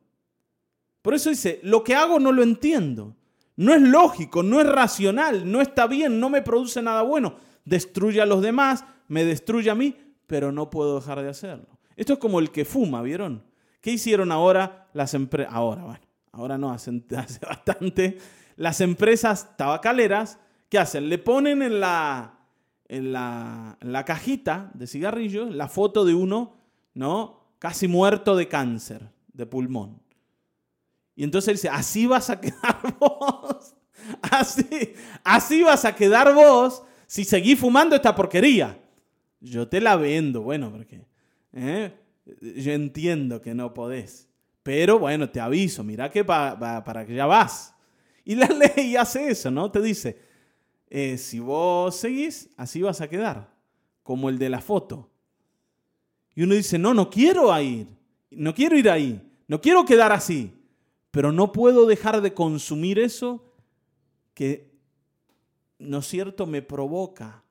Por 1.01 1.13
eso 1.13 1.29
dice, 1.29 1.59
lo 1.63 1.83
que 1.83 1.95
hago 1.95 2.19
no 2.19 2.31
lo 2.31 2.41
entiendo. 2.41 3.15
No 3.57 3.73
es 3.73 3.81
lógico, 3.81 4.43
no 4.43 4.59
es 4.59 4.67
racional, 4.67 5.49
no 5.49 5.61
está 5.61 5.87
bien, 5.87 6.19
no 6.19 6.29
me 6.29 6.41
produce 6.41 6.81
nada 6.81 7.01
bueno. 7.03 7.35
Destruye 7.63 8.21
a 8.21 8.25
los 8.25 8.41
demás, 8.41 8.85
me 9.07 9.23
destruye 9.23 9.69
a 9.69 9.75
mí, 9.75 9.95
pero 10.27 10.51
no 10.51 10.69
puedo 10.69 10.99
dejar 10.99 11.21
de 11.21 11.29
hacerlo. 11.29 11.67
Esto 11.95 12.13
es 12.13 12.19
como 12.19 12.39
el 12.39 12.51
que 12.51 12.65
fuma, 12.65 13.01
¿vieron? 13.01 13.43
¿Qué 13.85 13.91
hicieron 13.91 14.31
ahora 14.31 14.87
las 14.93 15.13
empresas? 15.13 15.53
Ahora, 15.53 15.83
bueno, 15.83 15.99
ahora 16.31 16.57
no, 16.57 16.71
hace, 16.71 17.03
hace 17.15 17.39
bastante. 17.45 18.17
Las 18.55 18.81
empresas 18.81 19.55
tabacaleras, 19.55 20.39
¿qué 20.69 20.79
hacen? 20.79 21.07
Le 21.07 21.19
ponen 21.19 21.61
en 21.61 21.79
la, 21.79 22.39
en 22.87 23.13
la, 23.13 23.77
la 23.81 24.03
cajita 24.03 24.71
de 24.73 24.87
cigarrillos 24.87 25.53
la 25.53 25.67
foto 25.67 26.03
de 26.03 26.15
uno, 26.15 26.57
¿no? 26.95 27.41
Casi 27.59 27.87
muerto 27.87 28.35
de 28.35 28.47
cáncer 28.47 29.07
de 29.31 29.45
pulmón. 29.45 30.01
Y 31.15 31.23
entonces 31.23 31.61
dice, 31.61 31.69
así 31.69 32.07
vas 32.07 32.31
a 32.31 32.41
quedar 32.41 32.97
vos. 32.97 33.75
Así, 34.23 34.95
así 35.23 35.61
vas 35.61 35.85
a 35.85 35.95
quedar 35.95 36.33
vos 36.33 36.81
si 37.05 37.23
seguís 37.23 37.59
fumando 37.59 37.95
esta 37.95 38.15
porquería. 38.15 38.79
Yo 39.39 39.67
te 39.67 39.79
la 39.79 39.95
vendo, 39.95 40.41
bueno, 40.41 40.71
porque 40.71 41.05
¿Eh? 41.53 41.93
Yo 42.25 42.71
entiendo 42.71 43.41
que 43.41 43.53
no 43.53 43.73
podés. 43.73 44.27
Pero 44.63 44.97
bueno, 44.97 45.29
te 45.29 45.39
aviso, 45.39 45.83
mira 45.83 46.09
que 46.09 46.25
para 46.25 47.05
que 47.05 47.13
ya 47.13 47.25
vas. 47.25 47.75
Y 48.23 48.35
la 48.35 48.47
ley 48.75 48.95
hace 48.95 49.29
eso, 49.29 49.51
¿no? 49.51 49.71
Te 49.71 49.81
dice, 49.81 50.17
eh, 50.89 51.17
si 51.17 51.39
vos 51.39 51.95
seguís, 51.95 52.49
así 52.57 52.81
vas 52.81 52.99
a 52.99 53.07
quedar, 53.07 53.53
como 54.01 54.29
el 54.29 54.39
de 54.39 54.49
la 54.49 54.61
foto. 54.61 55.11
Y 56.33 56.43
uno 56.43 56.55
dice, 56.55 56.77
no, 56.77 56.93
no 56.93 57.09
quiero 57.09 57.57
ir, 57.61 57.87
no 58.31 58.53
quiero 58.53 58.77
ir 58.77 58.89
ahí, 58.89 59.21
no 59.47 59.61
quiero 59.61 59.85
quedar 59.85 60.11
así, 60.11 60.51
pero 61.11 61.31
no 61.31 61.51
puedo 61.51 61.85
dejar 61.85 62.21
de 62.21 62.33
consumir 62.33 62.99
eso 62.99 63.53
que, 64.33 64.73
¿no 65.79 65.99
es 65.99 66.07
cierto?, 66.07 66.45
me 66.45 66.61
provoca 66.61 67.44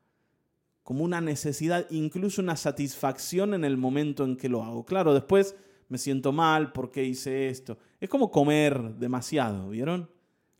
como 0.84 1.02
una 1.02 1.20
necesidad, 1.22 1.86
incluso 1.90 2.42
una 2.42 2.56
satisfacción 2.56 3.54
en 3.54 3.64
el 3.64 3.78
momento 3.78 4.24
en 4.24 4.36
que 4.36 4.50
lo 4.50 4.62
hago. 4.62 4.84
Claro, 4.84 5.14
después 5.14 5.56
me 5.88 5.96
siento 5.96 6.30
mal 6.30 6.72
porque 6.72 7.02
hice 7.02 7.48
esto. 7.48 7.78
Es 7.98 8.10
como 8.10 8.30
comer 8.30 8.94
demasiado, 8.96 9.70
¿vieron? 9.70 10.10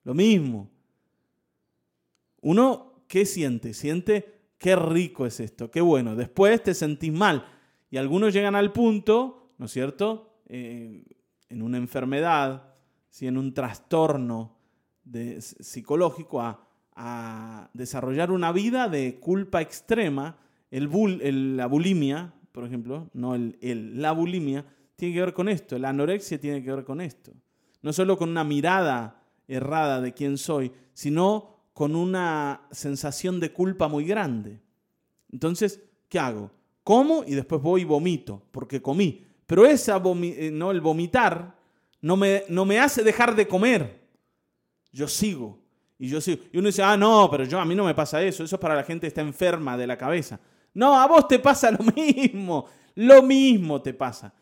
Lo 0.02 0.14
mismo. 0.14 0.70
Uno, 2.40 3.04
¿qué 3.06 3.26
siente? 3.26 3.74
Siente, 3.74 4.40
qué 4.56 4.74
rico 4.74 5.26
es 5.26 5.40
esto, 5.40 5.70
qué 5.70 5.82
bueno. 5.82 6.16
Después 6.16 6.62
te 6.62 6.72
sentís 6.72 7.12
mal. 7.12 7.46
Y 7.90 7.98
algunos 7.98 8.32
llegan 8.32 8.56
al 8.56 8.72
punto, 8.72 9.52
¿no 9.58 9.66
es 9.66 9.72
cierto? 9.72 10.40
Eh, 10.46 11.04
en 11.50 11.62
una 11.62 11.76
enfermedad, 11.76 12.74
si 13.10 13.26
en 13.26 13.37
un 13.37 13.52
trastorno 13.52 14.56
de, 15.04 15.42
psicológico, 15.42 16.40
a 16.40 16.63
a 16.94 17.70
desarrollar 17.72 18.30
una 18.30 18.52
vida 18.52 18.88
de 18.88 19.18
culpa 19.20 19.61
extrema, 19.61 20.38
el, 20.70 21.57
la 21.57 21.66
bulimia, 21.66 22.33
por 22.52 22.64
ejemplo, 22.64 23.11
no 23.14 23.35
el, 23.35 24.00
la 24.00 24.12
bulimia, 24.12 24.64
tiene 24.96 25.14
que 25.14 25.20
ver 25.20 25.35
con 25.35 25.48
esto, 25.48 25.78
la 25.78 25.90
anorexia 25.90 26.40
tiene 26.40 26.62
que 26.62 26.72
ver 26.72 26.85
con 26.85 27.00
esto. 27.00 27.33
No 27.83 27.92
solo 27.92 28.16
con 28.16 28.30
una 28.30 28.44
mirada 28.44 29.22
errada 29.48 30.00
de 30.00 30.14
quién 30.14 30.38
soy, 30.38 30.72
sino 30.94 31.54
con 31.72 31.96
una 31.96 32.62
sensación 32.70 33.40
de 33.40 33.52
culpa 33.52 33.88
muy 33.88 34.04
grande. 34.04 34.61
Entonces, 35.30 35.83
¿qué 36.09 36.18
hago? 36.18 36.50
Como 36.85 37.24
y 37.24 37.35
después 37.35 37.61
voy 37.61 37.83
y 37.83 37.85
vomito, 37.85 38.42
porque 38.52 38.80
comí. 38.80 39.24
Pero 39.46 39.66
esa 39.66 40.00
eh, 40.22 40.50
no, 40.52 40.70
el 40.70 40.80
vomitar 40.80 41.57
no 42.00 42.16
me, 42.16 42.44
no 42.48 42.64
me 42.64 42.78
hace 42.78 43.02
dejar 43.02 43.35
de 43.35 43.48
comer. 43.48 44.00
Yo 44.92 45.09
sigo 45.09 45.63
y 45.98 46.09
yo 46.09 46.18
y 46.52 46.59
uno 46.59 46.66
dice, 46.66 46.83
ah, 46.83 46.96
no, 46.96 47.28
pero 47.30 47.44
yo 47.44 47.61
a 47.61 47.64
mí 47.64 47.74
no 47.74 47.85
me 47.85 47.94
pasa 47.94 48.22
eso, 48.22 48.44
eso 48.44 48.57
es 48.57 48.61
para 48.61 48.74
la 48.74 48.83
gente 48.83 49.02
que 49.02 49.09
está 49.09 49.20
enferma 49.20 49.76
de 49.76 49.87
la 49.87 49.96
cabeza. 49.96 50.40
No, 50.74 51.00
a 51.00 51.07
vos 51.07 51.28
te 51.28 51.38
pasa 51.38 51.70
lo 51.72 51.85
mismo, 51.85 52.66
lo 52.96 53.22
mismo 53.22 53.80
te 53.80 53.94
pasa. 53.94 54.35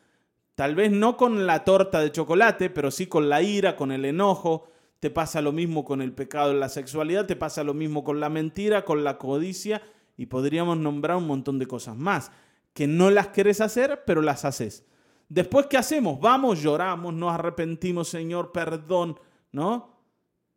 Tal 0.55 0.75
vez 0.75 0.91
no 0.91 1.17
con 1.17 1.47
la 1.47 1.65
torta 1.65 2.01
de 2.01 2.13
chocolate, 2.13 2.71
pero 2.71 2.91
sí 2.91 3.07
con 3.07 3.29
la 3.29 3.43
ira, 3.43 3.77
con 3.77 3.91
el 3.91 4.05
enojo. 4.05 4.69
Te 5.01 5.11
pasa 5.11 5.43
lo 5.43 5.51
mismo 5.51 5.85
con 5.85 6.01
el 6.01 6.13
pecado 6.13 6.53
en 6.53 6.61
la 6.61 6.69
sexualidad, 6.69 7.27
te 7.27 7.35
pasa 7.35 7.65
lo 7.65 7.75
mismo 7.75 8.05
con 8.05 8.21
la 8.21 8.29
mentira, 8.29 8.85
con 8.85 9.03
la 9.03 9.19
codicia 9.19 9.83
y 10.17 10.27
podríamos 10.27 10.79
nombrar 10.79 11.17
un 11.17 11.27
montón 11.27 11.59
de 11.59 11.67
cosas 11.67 11.97
más 11.97 12.31
que 12.73 12.87
no 12.87 13.11
las 13.11 13.29
querés 13.29 13.61
hacer, 13.61 14.03
pero 14.07 14.23
las 14.23 14.45
haces. 14.45 14.87
Después, 15.29 15.67
¿qué 15.67 15.77
hacemos? 15.77 16.21
Vamos, 16.21 16.63
lloramos, 16.63 17.13
nos 17.15 17.33
arrepentimos, 17.33 18.09
Señor, 18.09 18.53
perdón, 18.53 19.19
¿no? 19.51 19.92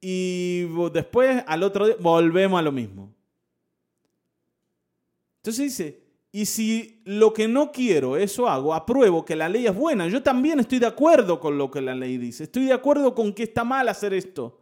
Y 0.08 0.68
después 0.94 1.44
al 1.48 1.64
otro 1.64 1.88
día 1.88 1.96
volvemos 2.00 2.60
a 2.60 2.62
lo 2.62 2.72
mismo. 2.72 3.12
Entonces 5.38 5.66
dice, 5.66 6.04
y 6.32 6.46
si 6.46 7.02
lo 7.06 7.34
que 7.34 7.48
no 7.48 7.72
quiero, 7.72 8.16
eso 8.16 8.48
hago, 8.48 8.76
apruebo 8.76 9.26
que 9.26 9.36
la 9.36 9.50
ley 9.50 9.66
es 9.66 9.74
buena. 9.74 10.08
Yo 10.08 10.22
también 10.22 10.60
estoy 10.60 10.78
de 10.78 10.86
acuerdo 10.86 11.40
con 11.40 11.58
lo 11.58 11.72
que 11.72 11.82
la 11.82 11.96
ley 11.96 12.20
dice. 12.20 12.44
Estoy 12.44 12.66
de 12.66 12.74
acuerdo 12.74 13.16
con 13.16 13.34
que 13.34 13.42
está 13.42 13.64
mal 13.64 13.90
hacer 13.90 14.14
esto. 14.14 14.62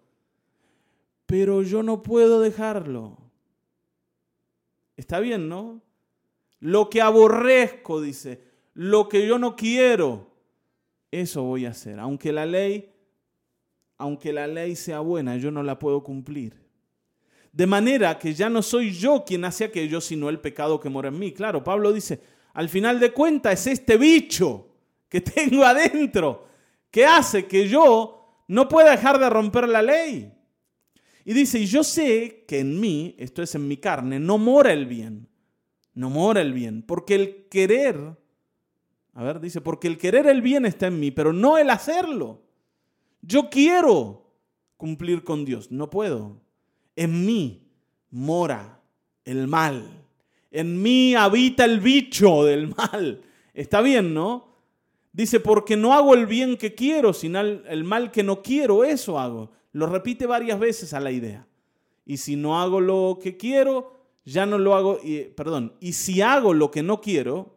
Pero 1.26 1.62
yo 1.62 1.84
no 1.84 2.02
puedo 2.04 2.40
dejarlo. 2.40 3.18
Está 4.96 5.20
bien, 5.20 5.50
¿no? 5.50 5.82
Lo 6.62 6.90
que 6.90 7.02
aborrezco, 7.02 8.00
dice, 8.00 8.46
lo 8.76 9.10
que 9.10 9.28
yo 9.28 9.38
no 9.40 9.58
quiero, 9.58 10.32
eso 11.12 11.44
voy 11.44 11.66
a 11.66 11.72
hacer. 11.72 12.00
Aunque 12.00 12.32
la 12.32 12.46
ley, 12.46 12.93
aunque 14.04 14.34
la 14.34 14.48
ley 14.48 14.76
sea 14.76 15.00
buena, 15.00 15.38
yo 15.38 15.50
no 15.50 15.64
la 15.64 15.80
puedo 15.80 16.04
cumplir. 16.04 16.62
De 17.54 17.66
manera 17.66 18.20
que 18.20 18.34
ya 18.34 18.50
no 18.50 18.62
soy 18.62 18.92
yo 18.92 19.24
quien 19.26 19.46
hace 19.46 19.64
aquello, 19.64 20.02
sino 20.02 20.28
el 20.28 20.42
pecado 20.42 20.78
que 20.78 20.90
mora 20.90 21.08
en 21.08 21.18
mí. 21.18 21.32
Claro, 21.32 21.64
Pablo 21.64 21.94
dice, 21.94 22.20
al 22.54 22.68
final 22.68 23.00
de 23.00 23.14
cuentas 23.14 23.54
es 23.62 23.68
este 23.68 23.96
bicho 23.96 24.68
que 25.08 25.22
tengo 25.22 25.64
adentro 25.64 26.48
que 26.92 27.06
hace 27.06 27.46
que 27.46 27.70
yo 27.70 28.44
no 28.50 28.68
pueda 28.68 28.92
dejar 28.92 29.20
de 29.20 29.30
romper 29.30 29.70
la 29.70 29.82
ley. 29.82 30.34
Y 31.24 31.34
dice, 31.34 31.60
y 31.60 31.66
yo 31.66 31.82
sé 31.82 32.44
que 32.46 32.60
en 32.60 32.82
mí, 32.82 33.16
esto 33.18 33.42
es 33.42 33.56
en 33.56 33.70
mi 33.70 33.78
carne, 33.78 34.20
no 34.20 34.38
mora 34.38 34.74
el 34.74 34.86
bien. 34.86 35.30
No 35.94 36.10
mora 36.10 36.42
el 36.42 36.52
bien. 36.52 36.82
Porque 36.82 37.16
el 37.16 37.48
querer, 37.48 38.18
a 39.14 39.24
ver, 39.24 39.40
dice, 39.40 39.62
porque 39.62 39.88
el 39.88 39.98
querer 39.98 40.28
el 40.28 40.42
bien 40.42 40.66
está 40.66 40.88
en 40.88 41.00
mí, 41.00 41.12
pero 41.12 41.32
no 41.32 41.58
el 41.58 41.70
hacerlo. 41.70 42.43
Yo 43.24 43.50
quiero 43.50 44.30
cumplir 44.76 45.24
con 45.24 45.46
Dios, 45.46 45.72
no 45.72 45.90
puedo. 45.90 46.42
En 46.96 47.26
mí 47.26 47.72
mora 48.12 48.82
el 49.24 49.48
mal. 49.48 50.06
En 50.52 50.82
mí 50.82 51.16
habita 51.16 51.66
el 51.66 51.80
bicho 51.80 52.44
del 52.44 52.68
mal. 52.76 53.22
Está 53.54 53.82
bien, 53.82 54.14
¿no? 54.14 54.54
Dice, 55.14 55.40
porque 55.40 55.78
no 55.78 55.94
hago 55.94 56.14
el 56.14 56.26
bien 56.26 56.58
que 56.58 56.76
quiero, 56.76 57.14
sino 57.14 57.40
el 57.40 57.84
mal 57.86 58.12
que 58.12 58.24
no 58.24 58.42
quiero, 58.42 58.84
eso 58.84 59.18
hago. 59.20 59.52
Lo 59.72 59.88
repite 59.88 60.26
varias 60.26 60.60
veces 60.60 60.94
a 60.94 61.00
la 61.00 61.12
idea. 61.12 61.48
Y 62.06 62.18
si 62.18 62.36
no 62.36 62.60
hago 62.60 62.82
lo 62.82 63.20
que 63.22 63.38
quiero, 63.38 64.02
ya 64.26 64.46
no 64.46 64.58
lo 64.58 64.76
hago, 64.76 65.00
y, 65.02 65.22
perdón, 65.22 65.74
y 65.80 65.94
si 65.94 66.22
hago 66.22 66.54
lo 66.54 66.72
que 66.72 66.84
no 66.84 67.00
quiero, 67.00 67.56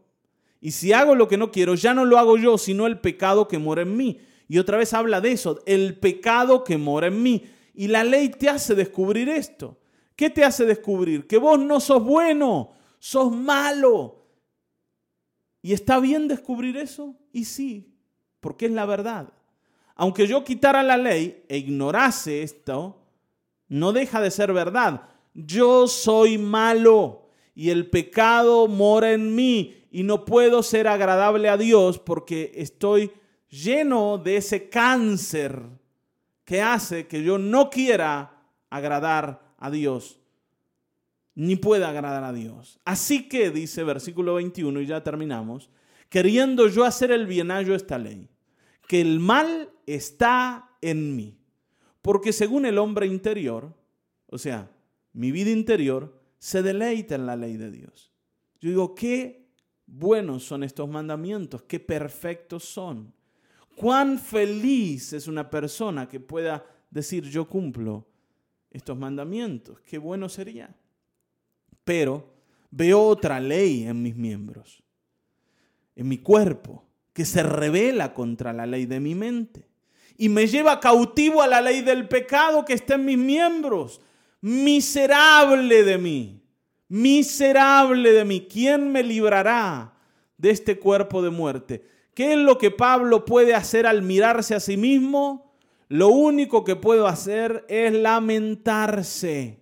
y 0.61 0.70
si 0.70 0.92
hago 0.92 1.14
lo 1.14 1.29
que 1.29 1.37
no 1.37 1.50
quiero, 1.50 1.74
ya 1.74 1.92
no 1.92 2.05
lo 2.05 2.18
hago 2.18 2.37
yo, 2.37 2.57
sino 2.57 2.87
el 2.87 3.00
pecado 3.00 3.48
que 3.48 3.59
mora 3.59 3.83
en 3.83 3.96
mí. 3.96 4.20
Y 4.48 4.59
otra 4.59 4.78
vez 4.78 4.92
habla 4.92 5.20
de 5.20 5.32
eso, 5.32 5.61
el 5.66 5.98
pecado 5.98 6.64
que 6.64 6.78
mora 6.78 7.09
en 7.09 7.22
mí. 7.22 7.44
Y 7.74 7.88
la 7.88 8.04
ley 8.04 8.30
te 8.30 8.48
hace 8.48 8.74
descubrir 8.74 9.28
esto. 9.28 9.78
¿Qué 10.14 10.30
te 10.30 10.44
hace 10.44 10.64
descubrir? 10.64 11.26
Que 11.26 11.37
vos 11.37 11.59
no 11.59 11.80
sos 11.80 12.02
bueno, 12.02 12.72
sos 12.98 13.30
malo. 13.32 14.26
¿Y 15.61 15.72
está 15.72 16.00
bien 16.00 16.28
descubrir 16.28 16.76
eso? 16.76 17.16
Y 17.32 17.44
sí, 17.44 17.94
porque 18.40 18.66
es 18.66 18.72
la 18.72 18.87
verdad. 18.87 19.32
Aunque 19.94 20.26
yo 20.26 20.44
quitara 20.44 20.82
la 20.82 20.96
ley 20.96 21.44
e 21.48 21.59
ignorase 21.59 22.42
esto, 22.42 23.02
no 23.68 23.92
deja 23.92 24.20
de 24.20 24.30
ser 24.30 24.52
verdad. 24.52 25.09
Yo 25.35 25.88
soy 25.88 26.38
malo 26.38 27.28
y 27.54 27.70
el 27.70 27.90
pecado 27.90 28.68
mora 28.68 29.12
en 29.12 29.35
mí 29.35 29.87
y 29.90 30.02
no 30.02 30.24
puedo 30.24 30.62
ser 30.62 30.87
agradable 30.87 31.48
a 31.48 31.56
Dios 31.56 31.98
porque 31.98 32.52
estoy 32.56 33.11
lleno 33.48 34.18
de 34.18 34.37
ese 34.37 34.68
cáncer 34.68 35.62
que 36.44 36.62
hace 36.62 37.06
que 37.06 37.22
yo 37.22 37.38
no 37.38 37.70
quiera 37.70 38.42
agradar 38.70 39.54
a 39.59 39.70
Dios, 39.70 40.20
ni 41.35 41.56
pueda 41.56 41.90
agradar 41.90 42.24
a 42.24 42.32
Dios. 42.32 42.80
Así 42.85 43.28
que, 43.28 43.50
dice 43.50 43.85
versículo 43.85 44.35
21, 44.35 44.80
y 44.80 44.87
ya 44.87 45.02
terminamos, 45.02 45.70
queriendo 46.09 46.68
yo 46.68 46.85
hacer 46.85 47.11
el 47.11 47.26
bien 47.26 47.50
hallo 47.50 47.74
esta 47.74 47.98
ley, 47.98 48.28
que 48.88 49.00
el 49.00 49.20
mal 49.20 49.70
está 49.87 50.70
en 50.80 51.16
mí, 51.16 51.37
porque 52.00 52.32
según 52.32 52.66
el 52.66 52.78
hombre 52.78 53.06
interior, 53.06 53.74
o 54.28 54.38
sea, 54.38 54.70
mi 55.12 55.32
vida 55.32 55.50
interior, 55.50 56.20
se 56.38 56.62
deleita 56.62 57.14
en 57.14 57.26
la 57.26 57.37
ley 57.37 57.56
de 57.56 57.70
Dios. 57.70 58.12
Yo 58.61 58.68
digo, 58.70 58.94
qué 58.94 59.48
buenos 59.87 60.44
son 60.44 60.62
estos 60.62 60.88
mandamientos, 60.88 61.62
qué 61.62 61.80
perfectos 61.80 62.64
son. 62.64 63.12
Cuán 63.76 64.18
feliz 64.18 65.12
es 65.12 65.28
una 65.28 65.50
persona 65.50 66.08
que 66.08 66.18
pueda 66.18 66.64
decir 66.90 67.24
yo 67.24 67.46
cumplo 67.46 68.06
estos 68.70 68.96
mandamientos. 68.96 69.78
Qué 69.82 69.98
bueno 69.98 70.30
sería. 70.30 70.74
Pero 71.84 72.32
veo 72.70 73.02
otra 73.02 73.38
ley 73.38 73.84
en 73.84 74.02
mis 74.02 74.16
miembros, 74.16 74.82
en 75.94 76.08
mi 76.08 76.18
cuerpo, 76.18 76.84
que 77.12 77.26
se 77.26 77.42
revela 77.42 78.14
contra 78.14 78.54
la 78.54 78.66
ley 78.66 78.86
de 78.86 78.98
mi 78.98 79.14
mente 79.14 79.68
y 80.16 80.30
me 80.30 80.46
lleva 80.46 80.80
cautivo 80.80 81.42
a 81.42 81.46
la 81.46 81.60
ley 81.60 81.82
del 81.82 82.08
pecado 82.08 82.64
que 82.64 82.72
está 82.72 82.94
en 82.94 83.04
mis 83.04 83.18
miembros. 83.18 84.00
Miserable 84.40 85.82
de 85.82 85.98
mí, 85.98 86.42
miserable 86.88 88.12
de 88.12 88.24
mí. 88.24 88.46
¿Quién 88.50 88.90
me 88.90 89.02
librará 89.02 89.92
de 90.38 90.50
este 90.50 90.78
cuerpo 90.78 91.20
de 91.20 91.30
muerte? 91.30 91.95
¿Qué 92.16 92.33
es 92.33 92.38
lo 92.38 92.57
que 92.57 92.70
Pablo 92.70 93.26
puede 93.26 93.55
hacer 93.55 93.87
al 93.87 94.00
mirarse 94.00 94.55
a 94.55 94.61
sí 94.61 94.79
mismo? 94.79 95.52
Lo 95.88 96.09
único 96.09 96.64
que 96.64 96.74
puedo 96.74 97.07
hacer 97.07 97.66
es 97.68 97.92
lamentarse. 97.92 99.61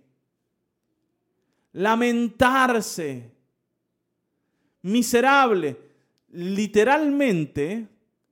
Lamentarse. 1.73 3.29
Miserable. 4.83 5.77
Literalmente, 6.29 7.89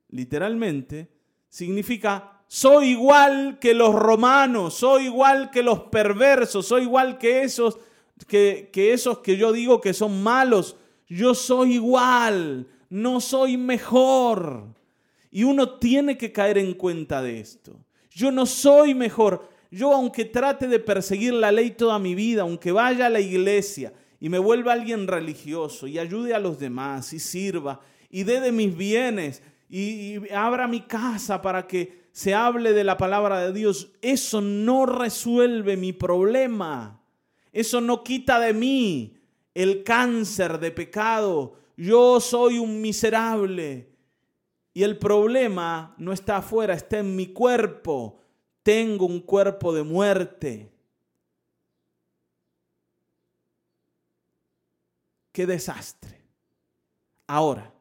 literalmente, 0.08 1.06
significa 1.50 2.40
soy 2.46 2.92
igual 2.92 3.58
que 3.58 3.74
los 3.74 3.94
romanos, 3.94 4.72
soy 4.72 5.04
igual 5.04 5.50
que 5.50 5.62
los 5.62 5.80
perversos, 5.80 6.66
soy 6.66 6.84
igual 6.84 7.18
que 7.18 7.42
esos 7.42 7.78
que, 8.26 8.70
que 8.72 8.94
esos 8.94 9.18
que 9.18 9.36
yo 9.36 9.52
digo 9.52 9.82
que 9.82 9.92
son 9.92 10.22
malos. 10.22 10.78
Yo 11.06 11.34
soy 11.34 11.74
igual 11.74 12.68
no 12.94 13.20
soy 13.20 13.56
mejor. 13.56 14.68
Y 15.32 15.42
uno 15.42 15.78
tiene 15.78 16.16
que 16.16 16.30
caer 16.30 16.58
en 16.58 16.74
cuenta 16.74 17.22
de 17.22 17.40
esto. 17.40 17.72
Yo 18.08 18.30
no 18.30 18.46
soy 18.46 18.94
mejor. 18.94 19.48
Yo 19.68 19.92
aunque 19.92 20.24
trate 20.24 20.68
de 20.68 20.78
perseguir 20.78 21.34
la 21.34 21.50
ley 21.50 21.72
toda 21.72 21.98
mi 21.98 22.14
vida, 22.14 22.42
aunque 22.42 22.70
vaya 22.70 23.06
a 23.06 23.10
la 23.10 23.18
iglesia 23.18 23.92
y 24.20 24.28
me 24.28 24.38
vuelva 24.38 24.74
alguien 24.74 25.08
religioso 25.08 25.88
y 25.88 25.98
ayude 25.98 26.34
a 26.34 26.38
los 26.38 26.60
demás 26.60 27.12
y 27.12 27.18
sirva 27.18 27.80
y 28.10 28.22
dé 28.22 28.40
de 28.40 28.52
mis 28.52 28.76
bienes 28.76 29.42
y, 29.68 29.80
y 29.80 30.30
abra 30.30 30.68
mi 30.68 30.82
casa 30.82 31.42
para 31.42 31.66
que 31.66 32.04
se 32.12 32.32
hable 32.32 32.72
de 32.74 32.84
la 32.84 32.96
palabra 32.96 33.40
de 33.40 33.52
Dios, 33.52 33.90
eso 34.02 34.40
no 34.40 34.86
resuelve 34.86 35.76
mi 35.76 35.92
problema. 35.92 37.02
Eso 37.52 37.80
no 37.80 38.04
quita 38.04 38.38
de 38.38 38.52
mí 38.52 39.16
el 39.52 39.82
cáncer 39.82 40.60
de 40.60 40.70
pecado 40.70 41.63
yo 41.76 42.20
soy 42.20 42.58
un 42.58 42.80
miserable. 42.80 43.90
Y 44.72 44.82
el 44.82 44.98
problema 44.98 45.94
no 45.98 46.12
está 46.12 46.38
afuera, 46.38 46.74
está 46.74 46.98
en 46.98 47.14
mi 47.14 47.28
cuerpo. 47.28 48.20
Tengo 48.62 49.06
un 49.06 49.20
cuerpo 49.20 49.72
de 49.72 49.82
muerte. 49.82 50.72
Qué 55.32 55.46
desastre. 55.46 56.20
Ahora, 57.26 57.72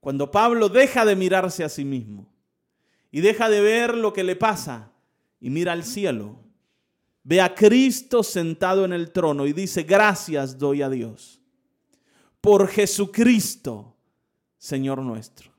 cuando 0.00 0.30
Pablo 0.30 0.68
deja 0.68 1.04
de 1.04 1.16
mirarse 1.16 1.64
a 1.64 1.68
sí 1.68 1.84
mismo 1.84 2.26
y 3.10 3.20
deja 3.20 3.48
de 3.48 3.60
ver 3.60 3.94
lo 3.94 4.12
que 4.12 4.24
le 4.24 4.36
pasa 4.36 4.90
y 5.40 5.50
mira 5.50 5.72
al 5.72 5.84
cielo, 5.84 6.36
ve 7.22 7.40
a 7.40 7.54
Cristo 7.54 8.22
sentado 8.22 8.84
en 8.84 8.92
el 8.92 9.10
trono 9.10 9.46
y 9.46 9.52
dice, 9.52 9.82
gracias 9.82 10.58
doy 10.58 10.82
a 10.82 10.88
Dios 10.88 11.40
por 12.46 12.68
Jesucristo, 12.68 13.96
Señor 14.56 15.02
nuestro. 15.02 15.50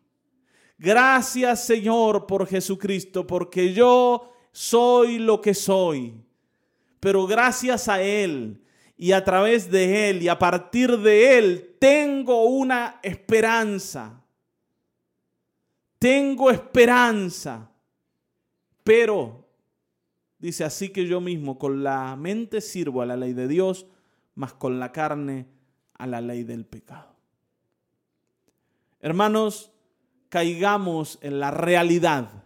Gracias, 0.77 1.65
Señor, 1.65 2.25
por 2.25 2.47
Jesucristo, 2.47 3.27
porque 3.27 3.73
yo 3.73 4.31
soy 4.53 5.17
lo 5.17 5.41
que 5.41 5.53
soy. 5.53 6.13
Pero 7.01 7.27
gracias 7.27 7.89
a 7.89 8.01
Él 8.01 8.63
y 8.95 9.11
a 9.11 9.21
través 9.21 9.69
de 9.69 10.09
Él 10.09 10.23
y 10.23 10.29
a 10.29 10.39
partir 10.39 10.97
de 10.99 11.37
Él 11.37 11.75
tengo 11.77 12.45
una 12.45 13.01
esperanza. 13.03 14.23
Tengo 15.99 16.49
esperanza. 16.49 17.69
Pero, 18.85 19.45
dice 20.39 20.63
así 20.63 20.87
que 20.87 21.05
yo 21.05 21.19
mismo 21.19 21.59
con 21.59 21.83
la 21.83 22.15
mente 22.15 22.61
sirvo 22.61 23.01
a 23.01 23.05
la 23.05 23.17
ley 23.17 23.33
de 23.33 23.49
Dios, 23.49 23.87
mas 24.35 24.53
con 24.53 24.79
la 24.79 24.93
carne 24.93 25.56
a 25.97 26.07
la 26.07 26.21
ley 26.21 26.43
del 26.43 26.65
pecado. 26.65 27.15
Hermanos, 28.99 29.71
caigamos 30.29 31.19
en 31.21 31.39
la 31.39 31.51
realidad. 31.51 32.43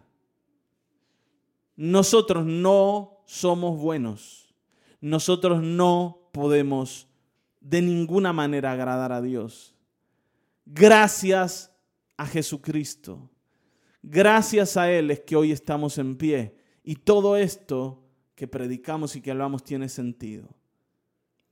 nosotros 1.75 2.45
no 2.45 3.23
somos 3.25 3.79
buenos. 3.79 4.53
Nosotros 4.99 5.63
no 5.63 6.29
podemos 6.31 7.07
de 7.59 7.81
ninguna 7.81 8.33
manera 8.33 8.71
agradar 8.71 9.11
a 9.11 9.21
Dios. 9.21 9.75
Gracias 10.65 11.71
a 12.17 12.27
Jesucristo. 12.27 13.29
Gracias 14.03 14.77
a 14.77 14.91
Él 14.91 15.11
es 15.11 15.21
que 15.21 15.35
hoy 15.35 15.51
estamos 15.51 15.97
en 15.97 16.15
pie. 16.17 16.55
Y 16.83 16.95
todo 16.95 17.37
esto 17.37 18.03
que 18.35 18.47
predicamos 18.47 19.15
y 19.15 19.21
que 19.21 19.31
hablamos 19.31 19.63
tiene 19.63 19.89
sentido. 19.89 20.49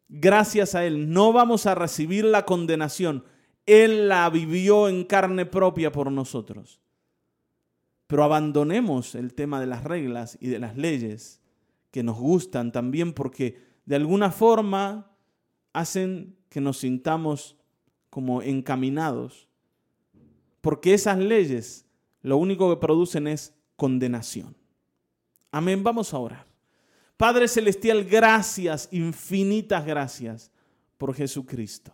Gracias 0.10 0.74
a 0.74 0.86
Él 0.86 1.14
no 1.14 1.32
vamos 1.32 1.68
a 1.68 1.76
recibir 1.76 2.26
la 2.26 2.44
condenación. 2.46 3.24
Él 3.68 4.10
la 4.10 4.28
vivió 4.32 4.90
en 4.90 5.04
carne 5.04 5.46
propia 5.46 5.92
por 5.92 6.12
nosotros. 6.12 6.82
Pero 8.08 8.24
abandonemos 8.24 9.14
el 9.14 9.36
tema 9.36 9.60
de 9.60 9.68
las 9.68 9.84
reglas 9.84 10.38
y 10.42 10.48
de 10.48 10.58
las 10.58 10.76
leyes 10.76 11.40
que 11.92 12.02
nos 12.02 12.18
gustan 12.18 12.72
también 12.72 13.14
porque 13.14 13.62
de 13.86 13.96
alguna 13.96 14.32
forma 14.32 15.12
hacen 15.74 16.36
que 16.50 16.60
nos 16.60 16.80
sintamos 16.80 17.56
como 18.10 18.42
encaminados. 18.42 19.48
Porque 20.62 20.96
esas 20.96 21.20
leyes 21.20 21.86
lo 22.24 22.38
único 22.38 22.70
que 22.70 22.82
producen 22.82 23.28
es 23.28 23.54
condenación. 23.76 24.56
Amén, 25.52 25.84
vamos 25.84 26.14
a 26.16 26.18
orar. 26.18 26.49
Padre 27.20 27.50
Celestial, 27.50 28.06
gracias, 28.06 28.88
infinitas 28.94 29.86
gracias 29.86 30.54
por 30.98 31.14
Jesucristo, 31.14 31.92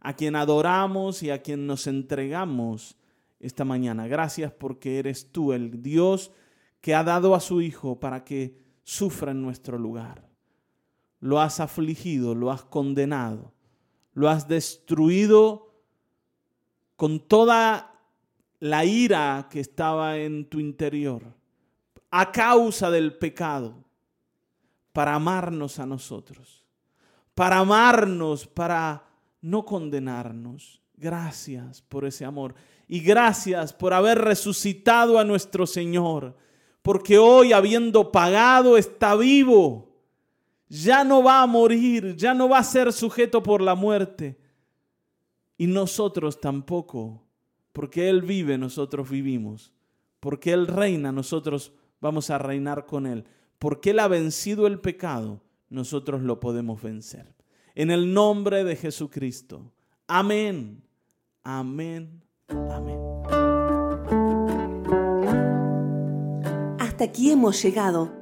a 0.00 0.12
quien 0.12 0.36
adoramos 0.36 1.22
y 1.22 1.30
a 1.30 1.40
quien 1.40 1.66
nos 1.66 1.86
entregamos 1.86 2.94
esta 3.40 3.64
mañana. 3.64 4.06
Gracias 4.06 4.52
porque 4.52 4.98
eres 4.98 5.32
tú 5.32 5.54
el 5.54 5.82
Dios 5.82 6.30
que 6.82 6.94
ha 6.94 7.02
dado 7.02 7.34
a 7.34 7.40
su 7.40 7.62
Hijo 7.62 7.98
para 7.98 8.22
que 8.22 8.58
sufra 8.84 9.30
en 9.32 9.40
nuestro 9.40 9.78
lugar. 9.78 10.28
Lo 11.20 11.40
has 11.40 11.58
afligido, 11.58 12.34
lo 12.34 12.52
has 12.52 12.62
condenado, 12.62 13.54
lo 14.12 14.28
has 14.28 14.46
destruido 14.46 15.74
con 16.96 17.26
toda 17.26 17.98
la 18.60 18.84
ira 18.84 19.48
que 19.50 19.60
estaba 19.60 20.18
en 20.18 20.44
tu 20.50 20.60
interior 20.60 21.22
a 22.10 22.30
causa 22.30 22.90
del 22.90 23.16
pecado 23.16 23.85
para 24.96 25.14
amarnos 25.14 25.78
a 25.78 25.84
nosotros, 25.84 26.64
para 27.34 27.58
amarnos, 27.58 28.46
para 28.46 29.04
no 29.42 29.62
condenarnos. 29.62 30.80
Gracias 30.96 31.82
por 31.82 32.06
ese 32.06 32.24
amor 32.24 32.54
y 32.88 33.00
gracias 33.00 33.74
por 33.74 33.92
haber 33.92 34.16
resucitado 34.16 35.18
a 35.18 35.24
nuestro 35.24 35.66
Señor, 35.66 36.34
porque 36.80 37.18
hoy 37.18 37.52
habiendo 37.52 38.10
pagado 38.10 38.78
está 38.78 39.14
vivo. 39.16 40.00
Ya 40.66 41.04
no 41.04 41.22
va 41.22 41.42
a 41.42 41.46
morir, 41.46 42.16
ya 42.16 42.32
no 42.32 42.48
va 42.48 42.60
a 42.60 42.64
ser 42.64 42.90
sujeto 42.90 43.42
por 43.42 43.60
la 43.60 43.74
muerte. 43.74 44.38
Y 45.58 45.66
nosotros 45.66 46.40
tampoco 46.40 47.22
porque 47.74 48.08
Él 48.08 48.22
vive, 48.22 48.56
nosotros 48.56 49.10
vivimos. 49.10 49.74
Porque 50.20 50.54
Él 50.54 50.66
reina, 50.66 51.12
nosotros 51.12 51.74
vamos 52.00 52.30
a 52.30 52.38
reinar 52.38 52.86
con 52.86 53.04
Él. 53.04 53.26
Porque 53.58 53.90
Él 53.90 53.98
ha 53.98 54.08
vencido 54.08 54.66
el 54.66 54.80
pecado, 54.80 55.42
nosotros 55.68 56.22
lo 56.22 56.40
podemos 56.40 56.82
vencer. 56.82 57.34
En 57.74 57.90
el 57.90 58.14
nombre 58.14 58.64
de 58.64 58.76
Jesucristo. 58.76 59.72
Amén. 60.06 60.82
Amén. 61.42 62.22
Amén. 62.48 62.98
Hasta 66.78 67.04
aquí 67.04 67.30
hemos 67.30 67.62
llegado. 67.62 68.12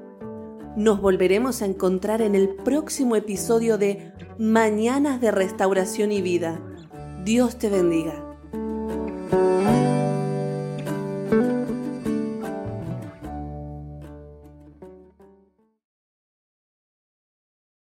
Nos 0.76 1.00
volveremos 1.00 1.62
a 1.62 1.66
encontrar 1.66 2.20
en 2.20 2.34
el 2.34 2.48
próximo 2.48 3.14
episodio 3.14 3.78
de 3.78 4.12
Mañanas 4.38 5.20
de 5.20 5.30
Restauración 5.30 6.10
y 6.10 6.20
Vida. 6.20 6.60
Dios 7.24 7.56
te 7.58 7.70
bendiga. 7.70 8.33